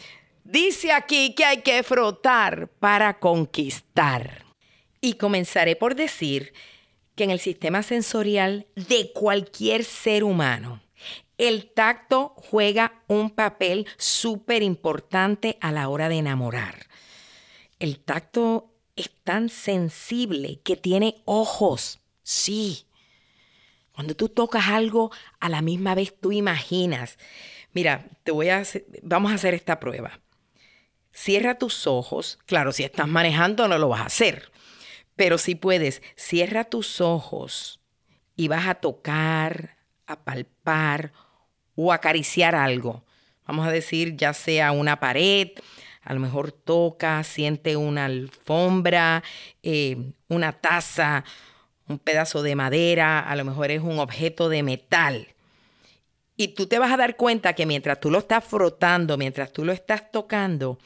dice 0.43 0.91
aquí 0.91 1.33
que 1.33 1.45
hay 1.45 1.61
que 1.61 1.81
frotar 1.81 2.67
para 2.67 3.19
conquistar. 3.19 4.43
Y 4.99 5.13
comenzaré 5.13 5.77
por 5.77 5.95
decir 5.95 6.51
que 7.15 7.23
en 7.23 7.31
el 7.31 7.39
sistema 7.39 7.83
sensorial 7.83 8.67
de 8.75 9.13
cualquier 9.13 9.85
ser 9.85 10.25
humano, 10.25 10.81
el 11.37 11.71
tacto 11.71 12.33
juega 12.35 13.01
un 13.07 13.29
papel 13.29 13.87
súper 13.95 14.61
importante 14.61 15.57
a 15.61 15.71
la 15.71 15.87
hora 15.87 16.09
de 16.09 16.17
enamorar. 16.17 16.87
El 17.79 17.97
tacto 17.97 18.73
es 18.97 19.09
tan 19.23 19.47
sensible 19.47 20.59
que 20.65 20.75
tiene 20.75 21.21
ojos. 21.23 22.01
Sí. 22.23 22.87
Cuando 23.93 24.15
tú 24.15 24.29
tocas 24.29 24.67
algo, 24.67 25.11
a 25.39 25.49
la 25.49 25.61
misma 25.61 25.95
vez 25.95 26.15
tú 26.19 26.31
imaginas. 26.31 27.17
Mira, 27.73 28.05
te 28.23 28.31
voy 28.31 28.49
a 28.49 28.63
vamos 29.01 29.31
a 29.31 29.35
hacer 29.35 29.53
esta 29.53 29.79
prueba. 29.79 30.19
Cierra 31.13 31.57
tus 31.57 31.87
ojos. 31.87 32.39
Claro, 32.45 32.71
si 32.71 32.83
estás 32.83 33.07
manejando 33.07 33.67
no 33.67 33.77
lo 33.77 33.89
vas 33.89 34.01
a 34.01 34.05
hacer. 34.05 34.51
Pero 35.15 35.37
si 35.37 35.55
puedes, 35.55 36.01
cierra 36.15 36.63
tus 36.63 37.01
ojos 37.01 37.81
y 38.35 38.47
vas 38.47 38.67
a 38.67 38.75
tocar, 38.75 39.77
a 40.07 40.23
palpar 40.23 41.11
o 41.75 41.91
acariciar 41.91 42.55
algo. 42.55 43.03
Vamos 43.45 43.67
a 43.67 43.71
decir, 43.71 44.15
ya 44.15 44.33
sea 44.33 44.71
una 44.71 44.99
pared, 44.99 45.49
a 46.03 46.13
lo 46.13 46.19
mejor 46.19 46.51
toca, 46.51 47.23
siente 47.23 47.75
una 47.75 48.05
alfombra, 48.05 49.23
eh, 49.61 50.13
una 50.27 50.53
taza, 50.53 51.23
un 51.87 51.99
pedazo 51.99 52.43
de 52.43 52.55
madera, 52.55 53.19
a 53.19 53.35
lo 53.35 53.45
mejor 53.45 53.71
es 53.71 53.81
un 53.81 53.99
objeto 53.99 54.49
de 54.49 54.63
metal. 54.63 55.27
Y 56.37 56.49
tú 56.49 56.67
te 56.67 56.79
vas 56.79 56.91
a 56.91 56.97
dar 56.97 57.17
cuenta 57.17 57.53
que 57.53 57.65
mientras 57.65 57.99
tú 57.99 58.09
lo 58.09 58.19
estás 58.19 58.43
frotando, 58.43 59.17
mientras 59.17 59.51
tú 59.51 59.65
lo 59.65 59.73
estás 59.73 60.11
tocando, 60.11 60.79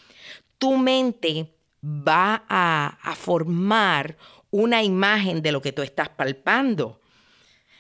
tu 0.58 0.77
mente 0.77 1.53
va 1.84 2.43
a, 2.49 3.15
formar 3.15 4.17
una 4.51 4.84
imagen 4.84 5.41
de 5.41 5.51
lo 5.51 5.62
que 5.62 5.71
tú 5.71 5.81
estás 5.81 6.10
palpando. 6.10 6.99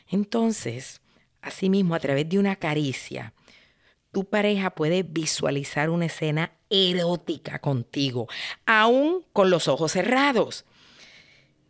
Entonces, 0.07 1.01
Asimismo, 1.45 1.93
a 1.93 1.99
través 1.99 2.27
de 2.27 2.39
una 2.39 2.55
caricia, 2.55 3.33
tu 4.11 4.25
pareja 4.25 4.71
puede 4.71 5.03
visualizar 5.03 5.91
una 5.91 6.07
escena 6.07 6.51
erótica 6.71 7.59
contigo, 7.59 8.27
aún 8.65 9.23
con 9.31 9.51
los 9.51 9.67
ojos 9.67 9.91
cerrados. 9.91 10.65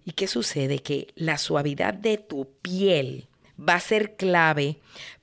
¿Y 0.06 0.12
qué 0.12 0.28
sucede? 0.28 0.80
Que 0.80 1.08
la 1.16 1.38
suavidad 1.38 1.94
de 1.94 2.18
tu 2.18 2.48
piel 2.62 3.28
va 3.60 3.74
a 3.74 3.80
ser 3.80 4.16
clave 4.16 4.78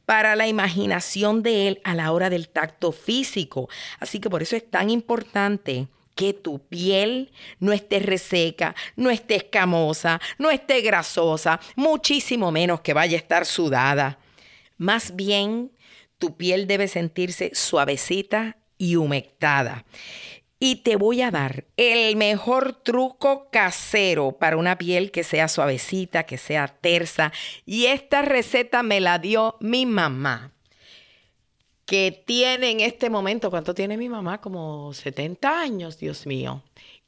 para 0.04 0.34
la 0.36 0.48
imaginación 0.48 1.42
de 1.42 1.68
él 1.68 1.80
a 1.84 1.94
la 1.94 2.12
hora 2.12 2.28
del 2.28 2.48
tacto 2.48 2.90
físico. 2.92 3.68
Así 4.00 4.18
que 4.18 4.28
por 4.28 4.42
eso 4.42 4.56
es 4.56 4.68
tan 4.68 4.90
importante 4.90 5.86
que 6.16 6.32
tu 6.34 6.58
piel 6.58 7.30
no 7.60 7.72
esté 7.72 8.00
reseca, 8.00 8.74
no 8.96 9.10
esté 9.10 9.36
escamosa, 9.36 10.20
no 10.38 10.50
esté 10.50 10.80
grasosa, 10.80 11.60
muchísimo 11.76 12.50
menos 12.50 12.80
que 12.80 12.92
vaya 12.92 13.16
a 13.16 13.20
estar 13.20 13.46
sudada. 13.46 14.18
Más 14.76 15.14
bien, 15.14 15.70
tu 16.18 16.36
piel 16.36 16.66
debe 16.66 16.88
sentirse 16.88 17.52
suavecita 17.54 18.56
y 18.76 18.96
humectada. 18.96 19.84
Y 20.64 20.76
te 20.76 20.94
voy 20.94 21.22
a 21.22 21.32
dar 21.32 21.64
el 21.76 22.14
mejor 22.14 22.72
truco 22.72 23.48
casero 23.50 24.30
para 24.38 24.56
una 24.56 24.78
piel 24.78 25.10
que 25.10 25.24
sea 25.24 25.48
suavecita, 25.48 26.22
que 26.22 26.38
sea 26.38 26.68
tersa. 26.68 27.32
Y 27.66 27.86
esta 27.86 28.22
receta 28.22 28.84
me 28.84 29.00
la 29.00 29.18
dio 29.18 29.56
mi 29.58 29.86
mamá, 29.86 30.52
que 31.84 32.22
tiene 32.24 32.70
en 32.70 32.78
este 32.78 33.10
momento, 33.10 33.50
¿cuánto 33.50 33.74
tiene 33.74 33.96
mi 33.96 34.08
mamá? 34.08 34.40
Como 34.40 34.92
70 34.94 35.60
años, 35.60 35.98
Dios 35.98 36.28
mío. 36.28 36.62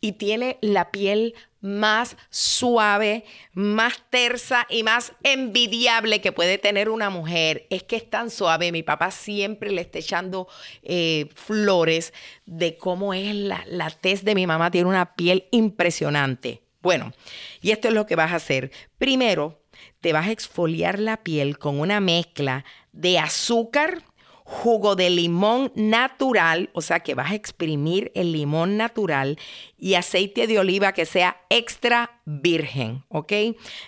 Y 0.05 0.12
tiene 0.12 0.59
la 0.61 0.90
piel 0.90 1.35
más 1.62 2.19
suave, 2.29 3.25
más 3.55 4.03
tersa 4.11 4.67
y 4.69 4.83
más 4.83 5.14
envidiable 5.23 6.21
que 6.21 6.31
puede 6.31 6.59
tener 6.59 6.90
una 6.90 7.09
mujer. 7.09 7.67
Es 7.71 7.85
que 7.85 7.97
es 7.97 8.11
tan 8.11 8.29
suave. 8.29 8.71
Mi 8.71 8.83
papá 8.83 9.11
siempre 9.11 9.71
le 9.73 9.81
está 9.81 10.01
echando 10.01 10.47
eh, 10.83 11.31
flores 11.35 12.12
de 12.45 12.77
cómo 12.77 13.14
es 13.14 13.35
la, 13.35 13.64
la 13.67 13.88
tez 13.88 14.25
de 14.25 14.35
mi 14.35 14.47
mamá. 14.47 14.71
Tiene 14.71 14.90
una 14.90 15.14
piel 15.14 15.49
impresionante. 15.53 16.61
Bueno, 16.83 17.14
y 17.62 17.71
esto 17.71 17.88
es 17.88 17.95
lo 17.95 18.05
que 18.05 18.14
vas 18.14 18.33
a 18.33 18.37
hacer. 18.37 18.73
Primero, 18.99 19.62
te 20.03 20.12
vas 20.12 20.27
a 20.27 20.33
exfoliar 20.33 20.99
la 20.99 21.23
piel 21.23 21.59
con 21.59 21.81
una 21.81 21.99
mezcla 21.99 22.67
de 22.93 23.19
azúcar, 23.19 24.03
jugo 24.45 24.95
de 24.95 25.09
limón 25.09 25.73
natural, 25.75 26.71
o 26.75 26.83
sea 26.83 27.01
que 27.01 27.15
vas 27.15 27.33
a 27.33 27.35
exprimir 27.35 28.13
el 28.15 28.31
limón 28.31 28.77
natural 28.77 29.39
y 29.79 29.95
aceite 29.95 30.47
de 30.47 30.59
oliva 30.59 30.93
que 30.93 31.07
sea 31.07 31.39
extra 31.49 32.21
virgen, 32.27 33.05
¿ok? 33.09 33.33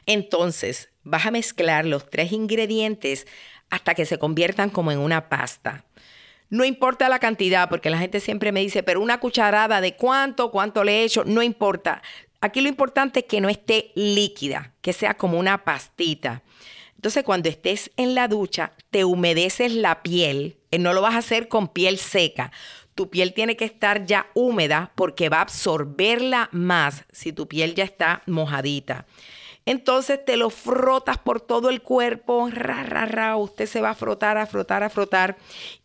Entonces 0.06 0.88
vas 1.02 1.26
a 1.26 1.30
mezclar 1.30 1.84
los 1.84 2.08
tres 2.08 2.32
ingredientes 2.32 3.26
hasta 3.68 3.94
que 3.94 4.06
se 4.06 4.18
conviertan 4.18 4.70
como 4.70 4.90
en 4.92 4.98
una 4.98 5.28
pasta. 5.28 5.84
No 6.48 6.64
importa 6.64 7.08
la 7.08 7.18
cantidad, 7.18 7.68
porque 7.68 7.90
la 7.90 7.98
gente 7.98 8.20
siempre 8.20 8.50
me 8.50 8.60
dice, 8.60 8.82
pero 8.82 9.00
una 9.00 9.20
cucharada 9.20 9.80
de 9.80 9.96
cuánto, 9.96 10.50
cuánto 10.50 10.84
le 10.84 11.00
he 11.00 11.04
hecho, 11.04 11.24
no 11.24 11.42
importa. 11.42 12.02
Aquí 12.40 12.60
lo 12.60 12.68
importante 12.68 13.20
es 13.20 13.26
que 13.26 13.40
no 13.40 13.48
esté 13.48 13.90
líquida, 13.94 14.72
que 14.80 14.92
sea 14.92 15.14
como 15.14 15.38
una 15.38 15.64
pastita. 15.64 16.42
Entonces, 16.96 17.24
cuando 17.24 17.48
estés 17.48 17.90
en 17.96 18.14
la 18.14 18.26
ducha, 18.26 18.72
te 18.90 19.04
humedeces 19.04 19.72
la 19.72 20.02
piel. 20.02 20.56
Eh, 20.70 20.78
no 20.78 20.92
lo 20.92 21.02
vas 21.02 21.14
a 21.14 21.18
hacer 21.18 21.48
con 21.48 21.68
piel 21.68 21.98
seca. 21.98 22.50
Tu 22.94 23.10
piel 23.10 23.34
tiene 23.34 23.56
que 23.56 23.66
estar 23.66 24.06
ya 24.06 24.26
húmeda 24.34 24.92
porque 24.94 25.28
va 25.28 25.38
a 25.38 25.42
absorberla 25.42 26.48
más 26.52 27.04
si 27.12 27.32
tu 27.32 27.46
piel 27.46 27.74
ya 27.74 27.84
está 27.84 28.22
mojadita. 28.26 29.06
Entonces 29.66 30.24
te 30.24 30.36
lo 30.36 30.48
frotas 30.48 31.18
por 31.18 31.40
todo 31.40 31.70
el 31.70 31.82
cuerpo, 31.82 32.48
ra, 32.50 32.84
ra, 32.84 33.04
ra. 33.04 33.36
Usted 33.36 33.66
se 33.66 33.80
va 33.80 33.90
a 33.90 33.94
frotar, 33.94 34.38
a 34.38 34.46
frotar, 34.46 34.82
a 34.82 34.90
frotar. 34.90 35.36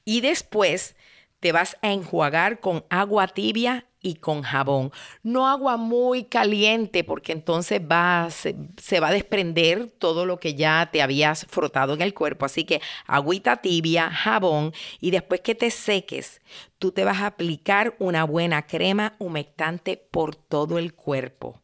Y 0.06 0.22
después 0.22 0.96
te 1.40 1.52
vas 1.52 1.76
a 1.82 1.92
enjuagar 1.92 2.60
con 2.60 2.86
agua 2.90 3.28
tibia 3.28 3.86
y 4.02 4.16
con 4.16 4.42
jabón. 4.42 4.92
No 5.24 5.48
agua 5.48 5.78
muy 5.78 6.24
caliente 6.24 7.04
porque 7.04 7.32
entonces 7.32 7.82
va, 7.82 8.30
se, 8.30 8.56
se, 8.78 9.00
va 9.00 9.10
a 9.10 9.14
desprender 9.14 9.92
todo 9.98 10.26
lo 10.26 10.40
que 10.40 10.56
ya 10.56 10.90
te 10.92 11.02
habías 11.02 11.46
frotado 11.46 11.94
en 11.94 12.02
el 12.02 12.14
cuerpo. 12.14 12.46
Así 12.46 12.64
que 12.64 12.82
agüita 13.06 13.58
tibia, 13.58 14.10
jabón 14.10 14.74
y 15.00 15.12
después 15.12 15.42
que 15.42 15.56
te 15.56 15.72
seques, 15.72 16.42
tú 16.80 16.92
te 16.92 17.04
vas 17.04 17.22
a 17.22 17.28
aplicar 17.28 17.96
una 18.00 18.24
buena 18.24 18.66
crema 18.66 19.14
humectante 19.20 19.98
por 19.98 20.36
todo 20.36 20.80
el 20.80 20.94
cuerpo. 20.94 21.62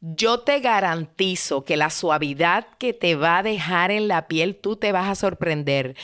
Yo 0.00 0.40
te 0.40 0.60
garantizo 0.60 1.64
que 1.64 1.76
la 1.76 1.90
suavidad 1.90 2.68
que 2.78 2.92
te 2.92 3.16
va 3.16 3.38
a 3.38 3.42
dejar 3.42 3.90
en 3.90 4.06
la 4.06 4.28
piel, 4.28 4.54
tú 4.54 4.76
te 4.76 4.92
vas 4.92 5.08
a 5.08 5.16
sorprender. 5.16 5.96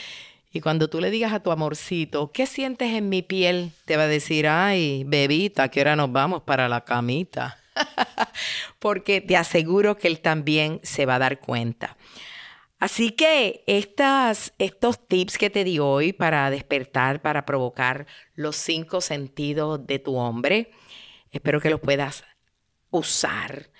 Y 0.55 0.61
cuando 0.61 0.87
tú 0.87 1.01
le 1.01 1.11
digas 1.11 1.33
a 1.33 1.41
tu 1.41 1.51
amorcito, 1.51 2.31
¿qué 2.31 2.45
sientes 2.45 2.93
en 2.93 3.09
mi 3.09 3.21
piel? 3.21 3.73
Te 3.83 3.97
va 3.97 4.03
a 4.03 4.07
decir, 4.07 4.47
ay, 4.47 5.03
bebita, 5.05 5.67
¿qué 5.67 5.81
hora 5.81 5.97
nos 5.97 6.13
vamos 6.13 6.43
para 6.43 6.69
la 6.69 6.85
camita? 6.85 7.59
Porque 8.79 9.19
te 9.19 9.35
aseguro 9.35 9.97
que 9.97 10.07
él 10.07 10.21
también 10.21 10.79
se 10.81 11.05
va 11.05 11.15
a 11.15 11.19
dar 11.19 11.41
cuenta. 11.41 11.97
Así 12.79 13.11
que 13.11 13.65
estas, 13.67 14.53
estos 14.57 15.05
tips 15.05 15.37
que 15.37 15.49
te 15.49 15.65
di 15.65 15.79
hoy 15.79 16.13
para 16.13 16.49
despertar, 16.49 17.21
para 17.21 17.45
provocar 17.45 18.07
los 18.35 18.55
cinco 18.55 19.01
sentidos 19.01 19.85
de 19.85 19.99
tu 19.99 20.15
hombre, 20.15 20.71
espero 21.31 21.59
que 21.59 21.69
los 21.69 21.81
puedas 21.81 22.23
usar, 22.91 23.71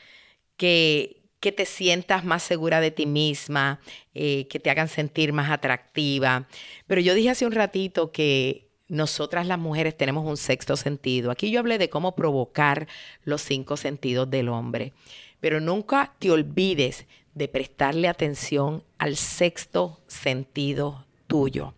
que, 0.57 1.24
que 1.45 1.51
te 1.51 1.67
sientas 1.67 2.25
más 2.25 2.41
segura 2.41 2.81
de 2.81 2.89
ti 2.89 3.05
misma, 3.05 3.79
eh, 4.15 4.47
que 4.47 4.60
te 4.60 4.71
hagan 4.71 4.88
sentir 4.88 5.32
más 5.32 5.51
atractiva. 5.51 6.47
Pero 6.88 7.01
yo 7.01 7.13
dije 7.13 7.30
hace 7.30 7.45
un 7.45 7.51
ratito 7.51 8.11
que 8.11 8.72
nosotras 8.88 9.45
las 9.45 9.59
mujeres 9.59 9.95
tenemos 9.95 10.26
un 10.26 10.38
sexto 10.38 10.76
sentido. 10.76 11.30
Aquí 11.30 11.51
yo 11.51 11.59
hablé 11.59 11.78
de 11.78 11.88
cómo 11.88 12.15
provocar 12.15 12.88
los 13.26 13.43
cinco 13.43 13.78
sentidos 13.78 14.28
del 14.28 14.49
hombre. 14.49 14.93
Pero 15.39 15.59
nunca 15.61 16.15
te 16.17 16.32
olvides 16.32 17.05
de 17.36 17.47
prestarle 17.47 18.07
atención 18.07 18.84
al 18.97 19.15
sexto 19.15 20.01
sentido 20.07 21.05
tuyo. 21.28 21.76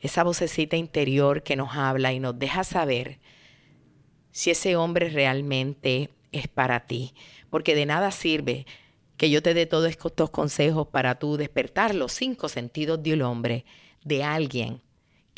Esa 0.00 0.24
vocecita 0.24 0.78
interior 0.78 1.42
que 1.42 1.56
nos 1.56 1.76
habla 1.76 2.14
y 2.14 2.20
nos 2.20 2.38
deja 2.38 2.64
saber 2.64 3.18
si 4.30 4.50
ese 4.50 4.76
hombre 4.76 5.10
realmente 5.10 6.08
es 6.32 6.48
para 6.48 6.86
ti 6.86 7.12
porque 7.50 7.74
de 7.74 7.86
nada 7.86 8.10
sirve 8.10 8.66
que 9.16 9.30
yo 9.30 9.42
te 9.42 9.54
dé 9.54 9.66
todos 9.66 9.88
estos 9.88 10.30
consejos 10.30 10.88
para 10.88 11.18
tú 11.18 11.36
despertar 11.36 11.94
los 11.94 12.12
cinco 12.12 12.48
sentidos 12.48 13.02
del 13.02 13.22
hombre 13.22 13.64
de 14.04 14.22
alguien 14.22 14.80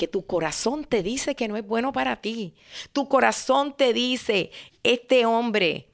que 0.01 0.09
tu 0.09 0.25
corazón 0.25 0.87
te 0.87 1.03
dice 1.03 1.35
que 1.35 1.47
no 1.47 1.59
es 1.59 1.67
bueno 1.67 1.93
para 1.93 2.23
ti. 2.23 2.55
Tu 2.95 3.07
corazón 3.07 3.77
te 3.77 3.93
dice, 3.93 4.51
este 4.83 5.27
hombre 5.27 5.91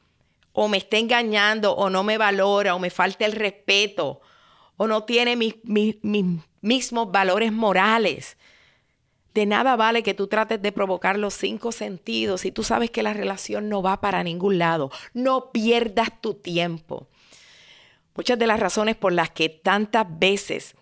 o 0.53 0.69
me 0.69 0.77
está 0.77 0.97
engañando 0.99 1.73
o 1.73 1.91
no 1.91 2.05
me 2.05 2.17
valora 2.17 2.77
o 2.77 2.79
me 2.79 2.91
falta 2.91 3.27
el 3.27 3.33
respeto 3.33 4.21
o 4.77 4.87
no 4.87 5.03
tiene 5.03 5.35
mis, 5.35 5.57
mis 5.64 5.97
mismos 6.61 7.11
valores 7.11 7.53
morales. 7.53 8.37
De 9.37 9.45
nada 9.45 9.76
vale 9.76 10.03
que 10.03 10.14
tú 10.14 10.28
trates 10.28 10.62
de 10.62 10.72
provocar 10.72 11.18
los 11.18 11.34
cinco 11.34 11.70
sentidos 11.70 12.41
si 12.41 12.53
tú 12.53 12.62
sabes 12.62 12.91
que 12.91 13.03
la 13.03 13.12
relación 13.12 13.68
no 13.68 13.82
va 13.82 14.01
para 14.01 14.22
ningún 14.22 14.57
lado. 14.57 14.91
No 15.12 15.53
pierdas 15.53 16.22
tu 16.22 16.32
tiempo. 16.32 17.11
Muchas 18.14 18.39
de 18.39 18.47
las 18.47 18.59
razones 18.59 18.97
por 18.97 19.12
las 19.12 19.28
que 19.28 19.51
tantas 19.51 20.07
veces 20.18 20.74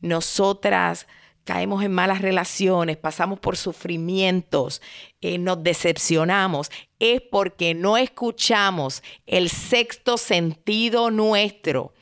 nosotras 0.00 1.06
caemos 1.44 1.84
en 1.84 1.92
malas 1.92 2.22
relaciones, 2.22 2.96
pasamos 2.96 3.38
por 3.40 3.58
sufrimientos, 3.58 4.80
eh, 5.20 5.36
nos 5.36 5.62
decepcionamos, 5.62 6.70
es 6.98 7.20
porque 7.20 7.74
no 7.74 7.98
escuchamos 7.98 9.02
el 9.26 9.50
sexto 9.50 10.16
sentido 10.16 11.10
nuestro, 11.10 11.92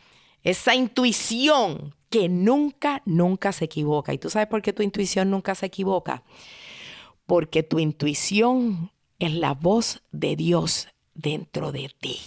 esa 0.45 0.77
intuición 0.77 1.97
que 2.11 2.29
nunca, 2.29 3.03
nunca 3.07 3.53
se 3.53 3.65
equivoca. 3.65 4.13
¿Y 4.13 4.19
tú 4.19 4.29
sabes 4.29 4.49
por 4.49 4.63
qué 4.63 4.73
tu 4.73 4.83
intuición 4.83 5.31
nunca 5.31 5.55
se 5.55 5.67
equivoca? 5.67 6.25
Porque 7.25 7.63
tu 7.63 7.79
intuición 7.79 8.91
es 9.19 9.33
la 9.33 9.55
voz 9.55 10.03
de 10.11 10.37
Dios 10.37 10.89
dentro 11.15 11.73
de 11.73 11.91
ti. 12.01 12.19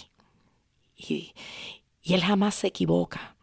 Y, 0.96 1.34
y 2.02 2.14
Él 2.14 2.22
jamás 2.22 2.54
se 2.54 2.68
equivoca. 2.68 3.36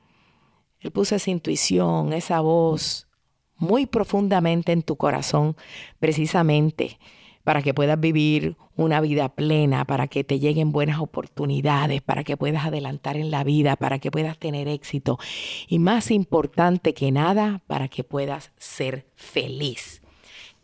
Él 0.79 0.91
puso 0.91 1.15
esa 1.15 1.29
intuición, 1.29 2.11
esa 2.11 2.41
voz 2.41 3.07
muy 3.55 3.85
profundamente 3.85 4.71
en 4.71 4.81
tu 4.81 4.95
corazón, 4.95 5.55
precisamente 5.99 6.99
para 7.43 7.61
que 7.61 7.73
puedas 7.73 7.99
vivir 7.99 8.55
una 8.75 9.01
vida 9.01 9.29
plena, 9.29 9.85
para 9.85 10.07
que 10.07 10.23
te 10.23 10.39
lleguen 10.39 10.71
buenas 10.71 10.99
oportunidades, 10.99 12.01
para 12.01 12.23
que 12.23 12.37
puedas 12.37 12.65
adelantar 12.65 13.17
en 13.17 13.31
la 13.31 13.43
vida, 13.43 13.75
para 13.75 13.99
que 13.99 14.11
puedas 14.11 14.37
tener 14.37 14.67
éxito 14.67 15.19
y 15.67 15.79
más 15.79 16.11
importante 16.11 16.93
que 16.93 17.11
nada, 17.11 17.61
para 17.67 17.87
que 17.87 18.03
puedas 18.03 18.51
ser 18.57 19.05
feliz. 19.15 20.01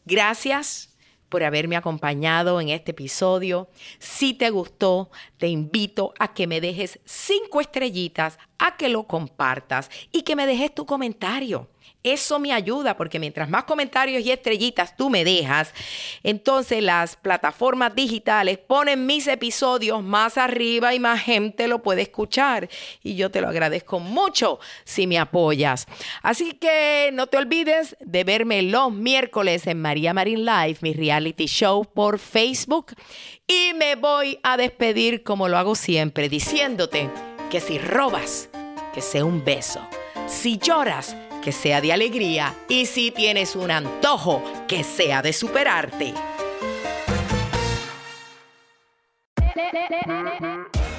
Gracias 0.06 0.96
por 1.30 1.44
haberme 1.44 1.76
acompañado 1.76 2.62
en 2.62 2.70
este 2.70 2.92
episodio. 2.92 3.70
Si 4.00 4.34
te 4.34 4.50
gustó, 4.50 5.12
te 5.38 5.48
invito 5.48 6.14
a 6.20 6.34
que 6.34 6.48
me 6.48 6.62
dejes 6.62 7.00
cinco 7.06 7.62
estrellitas, 7.62 8.40
a 8.58 8.78
que 8.78 8.90
lo 8.90 9.04
compartas 9.04 9.90
y 10.12 10.22
que 10.22 10.36
me 10.36 10.46
dejes 10.46 10.74
tu 10.74 10.86
comentario. 10.86 11.70
Eso 12.04 12.40
me 12.40 12.54
ayuda 12.54 12.96
porque 12.96 13.20
mientras 13.20 13.50
más 13.50 13.66
comentarios 13.66 14.24
y 14.24 14.32
estrellitas 14.32 14.96
tú 14.96 15.10
me 15.10 15.26
dejas, 15.26 15.74
entonces 16.24 16.82
las 16.82 17.16
plataformas 17.16 17.96
digitales 17.96 18.58
ponen 18.60 19.06
mis 19.06 19.28
episodios 19.28 20.02
más 20.04 20.38
arriba 20.38 20.94
y 20.94 21.00
más 21.00 21.22
gente 21.22 21.68
lo 21.68 21.82
puede 21.82 22.04
escuchar. 22.04 22.70
Y 23.04 23.16
yo 23.16 23.30
te 23.32 23.42
lo 23.42 23.50
agradezco 23.50 24.00
mucho 24.00 24.60
si 24.86 25.08
me 25.08 25.20
apoyas. 25.20 25.88
Así 26.22 26.54
que 26.54 27.10
no 27.14 27.28
te 27.28 27.38
olvides 27.38 27.98
de 28.00 28.24
verme 28.24 28.62
los 28.62 28.94
miércoles 28.94 29.68
en 29.68 29.82
María 29.82 30.14
Marín 30.14 30.46
Live, 30.46 30.78
mi 30.82 30.94
reality 30.94 31.46
show 31.46 31.84
por 31.84 32.20
Facebook. 32.20 32.94
Y 33.48 33.74
me 33.76 33.96
voy 33.96 34.40
a 34.44 34.56
despedir 34.58 35.24
como 35.24 35.48
lo 35.48 35.58
hago 35.58 35.76
siempre, 35.76 36.30
diciéndote 36.30 37.10
que 37.50 37.60
si 37.60 37.80
robas, 37.80 38.50
que 38.94 39.02
sea 39.02 39.26
un 39.26 39.44
beso. 39.44 39.80
Si 40.28 40.58
lloras, 40.58 41.16
que 41.48 41.54
sea 41.54 41.80
de 41.80 41.94
alegría 41.94 42.54
y 42.68 42.88
si 42.88 43.10
tienes 43.10 43.56
un 43.56 43.72
antojo, 43.72 44.44
que 44.68 44.84
sea 44.84 45.22
de 45.22 45.32
superarte. 45.32 46.14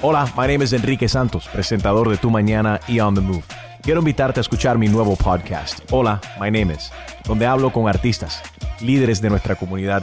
Hola, 0.01 0.25
my 0.39 0.47
name 0.47 0.65
is 0.65 0.73
Enrique 0.73 1.07
Santos, 1.07 1.47
presentador 1.53 2.09
de 2.09 2.17
Tu 2.17 2.31
Mañana 2.31 2.81
y 2.89 2.99
On 2.99 3.15
the 3.15 3.21
Move. 3.21 3.45
Quiero 3.83 4.01
invitarte 4.01 4.41
a 4.41 4.43
escuchar 4.43 4.79
mi 4.79 4.89
nuevo 4.89 5.17
podcast, 5.17 5.81
Hola, 5.91 6.19
my 6.41 6.51
name 6.51 6.73
is, 6.73 6.91
donde 7.27 7.45
hablo 7.45 7.71
con 7.71 7.87
artistas, 7.87 8.43
líderes 8.81 9.21
de 9.21 9.29
nuestra 9.29 9.55
comunidad 9.55 10.03